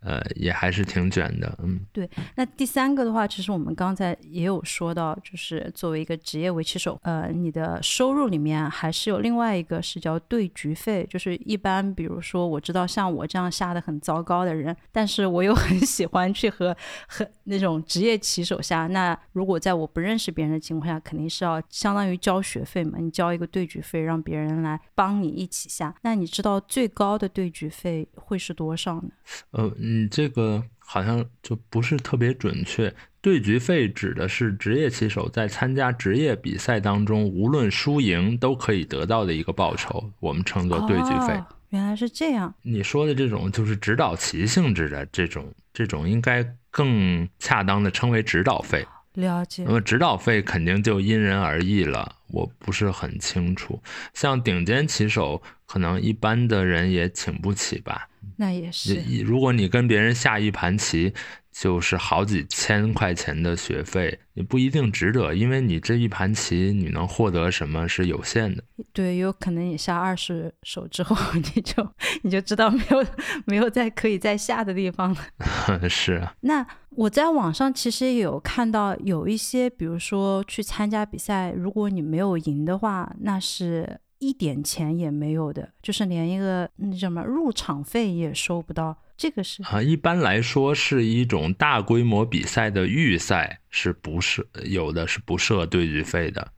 [0.00, 2.08] 呃，也还是挺卷的，嗯，对。
[2.34, 16.74] 那第三个的话，其实我们刚才也有说到，就是作为一个职业围棋手，呃，你的收入里面还是有另外一个是叫对局费，就是一般，比如说我知道像我这样下的很糟糕的人，但是我又很喜欢去和
[17.06, 25.92] 很那种职业棋手下，那如果在我不认识别人的情况下，肯定是要相当于交学费嘛，你交一个对局费，让别人来帮你一起下。
[26.02, 29.08] 那你知道最高的对局费会是多少呢？
[29.50, 29.74] 呃。
[29.80, 32.94] 你，这个好像就不是特别准确。
[33.22, 41.42] 对局费指的是职业棋手在参加职业比赛当中，无论输赢都可以得到的一个报酬，我们称作对局费。
[41.70, 42.52] 原来是这样。
[42.62, 48.86] 你说的这种就是指导棋性质的这种，这种应该更恰当的称为指导费。
[49.14, 49.64] 了解。
[49.64, 53.82] 那么指导费肯定就因人而异了，我不是很清楚。
[54.14, 58.08] 像顶尖棋手，可能一般的人也请不起吧。
[58.36, 61.12] 那也是，如果你跟别人下一盘棋，
[61.52, 68.62] 就是好几千块钱的学费，你不一定值得，因为你这一盘棋你能获得什么是有限的。
[68.92, 71.16] 对，有可能你下二十手之后，
[71.54, 71.86] 你就
[72.22, 73.06] 你就知道没有
[73.46, 75.88] 没有再可以再下的地方了。
[75.90, 76.34] 是啊。
[76.40, 84.00] 那我在网上其实也有看到有一些，比如说去参加比赛，如果你没有赢的话，那是。
[84.20, 88.96] 一点钱也没有的，就是连一个那什么入场费也收不到。
[89.16, 96.52] 这个是啊，一般来说是一种大规模比赛的预赛是不设有的是不设对局费的。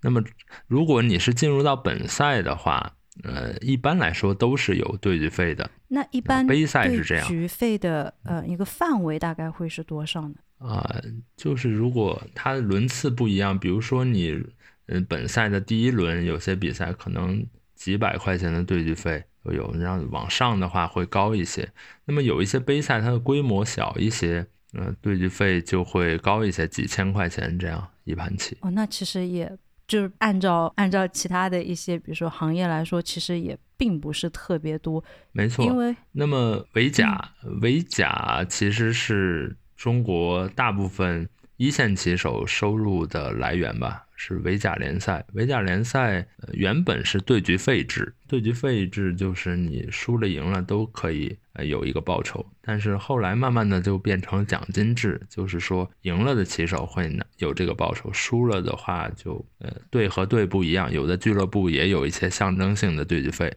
[0.00, 0.20] 那么
[0.66, 5.70] 如果你是进入到本赛的话，呃，一般来说都是有对局费的。
[5.86, 10.34] 那一般杯赛是这样，局费的呃一个范围大概会是多少呢？
[10.58, 11.00] 啊，
[11.36, 14.36] 就是如果它轮次不一样，比如说你，
[14.90, 17.44] 嗯，本赛的第一轮有些比赛可能
[17.74, 21.68] 几百块钱的对局费都有，然后往上的话会高一些。
[22.04, 28.56] 那么有一些杯赛它的规模小一些，嗯，对局费就会高一些，几千块钱这样一盘棋。
[28.60, 29.50] 哦，那其实也
[29.88, 35.02] 就是按照按照其他的一些，比如说行业来说，其实也并不是特别多。
[35.32, 39.56] 没错，因为那么围甲，围甲其实是。
[39.80, 41.26] 中国大部分
[41.56, 45.24] 一线棋手收入的来源吧，是围甲联赛。
[45.32, 52.44] 围甲联赛原本是对局费制，对局费制就是你输了赢了都可以呃有一个报酬。
[52.60, 63.50] 但是后来慢慢的就变成奖金制，就是说赢了的棋手会有这个报酬，输了的话就呃队和队不一样，有的俱乐部也有一些象征性的对局费。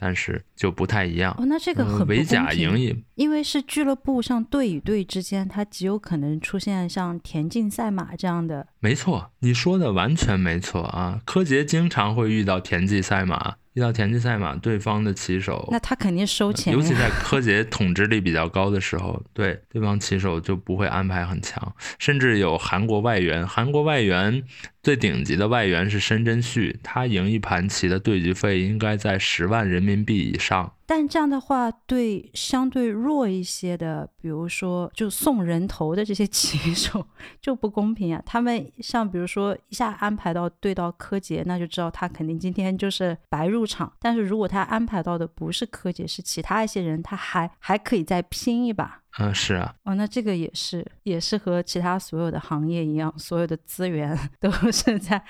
[0.00, 8.66] 但是就不太一样哦，那这个很伪甲赢赢，因为是俱乐部像队与队之间，它极有可能出现像田径赛马这样的。
[8.80, 11.20] 没错，你说的完全没错啊！
[11.26, 13.56] 柯洁经常会遇到田忌赛马。
[13.80, 16.74] 遇到田忌赛马，对方的棋手，那他肯定收钱。
[16.74, 23.46] 尤其在 柯洁统治力比较高的时候，对对方棋手就不会安排很强，甚至有韩国外援。
[23.48, 24.42] 韩国外援
[24.82, 30.70] 最顶级的外援是申真旭，他赢一盘棋的对局费应该在十万人民币以上。
[30.92, 37.06] 但这样的话，对相对弱一些的，比如说就送人头的这些 棋手
[37.40, 38.20] 就不公平啊！
[38.26, 43.92] 他们像比如说一下安排到对到柯洁，那就知道他肯定今天就是白入场。
[44.00, 49.00] 但是如果他安排到的不是柯洁，是其他一些人，他还还可以再拼一把。
[49.20, 49.72] 嗯，是啊。
[49.84, 55.22] 哦，那这个也是也是和其他所有的行业一样，所有的资源 都是在。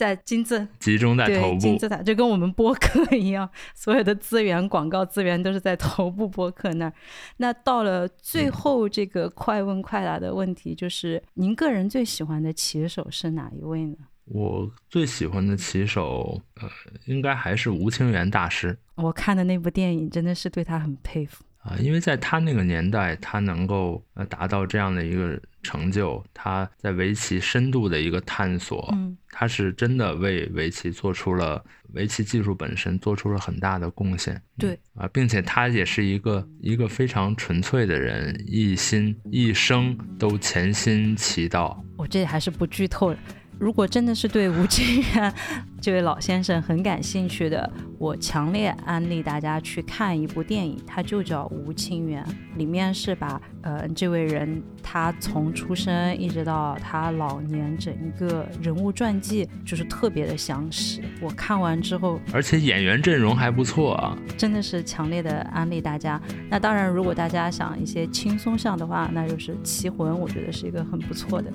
[0.00, 3.46] 在金字集中在头部，金字塔就跟我们播客一样，
[3.76, 6.92] 所有的资源、广告资源都是在头部播客那儿。
[7.36, 13.96] 那到了最后这个快问快答的问题，就是您个人最喜欢的棋手是哪一位呢？
[14.24, 16.68] 我最喜欢的棋手，呃，
[17.04, 18.78] 应该还是吴清源大师。
[18.94, 21.44] 我看的那部电影真的是对他很佩服。
[21.58, 41.82] 啊，因为在他那个年代，他能够呃达到这样的一个成就，他在围棋深度的一个探索，嗯，他是真的为围棋做出了围棋技术本身做出了很大的贡献，对，啊，并且他也是一个一个非常纯粹的人，一心一生都潜心棋道。
[41.96, 43.18] 我这还是不剧透了。
[43.58, 45.34] 如果真的是对吴清源
[45.82, 52.24] 这位老先生很感兴趣的，我强烈安利大家去看一部电影，它就叫《吴清源》，
[52.56, 61.00] 里面是把呃这位人他从出生一直到他老年整一个人物传记，就是特别的详实。
[61.20, 66.20] 我看完之后，而且演员阵容还不错啊，真的是强烈的安利大家。
[66.48, 71.52] 那当然，如果大家想一些轻松向的话，那就是《棋魂》，我觉得是一个很不错的。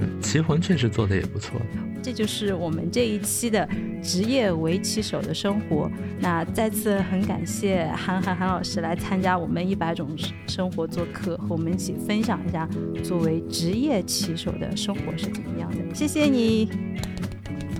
[0.00, 1.60] 嗯，棋魂确实做的也不错。
[2.02, 3.66] 这就是我们这一期的
[4.02, 5.90] 职业围棋手的生活。
[6.18, 10.10] 那再次很感谢韩寒韩老师来参加我们一百种
[10.46, 12.63] 生活做客，和我们一起分享一下
[13.02, 15.94] 作为职业棋手的生活是怎么样的。
[15.94, 16.68] 谢谢你。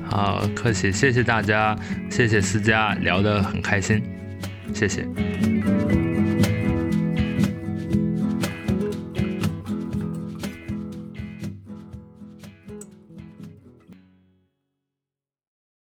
[0.05, 1.77] 好，客气，谢谢大家，
[2.11, 4.03] 谢谢思佳，聊得很开心，
[4.73, 5.07] 谢谢。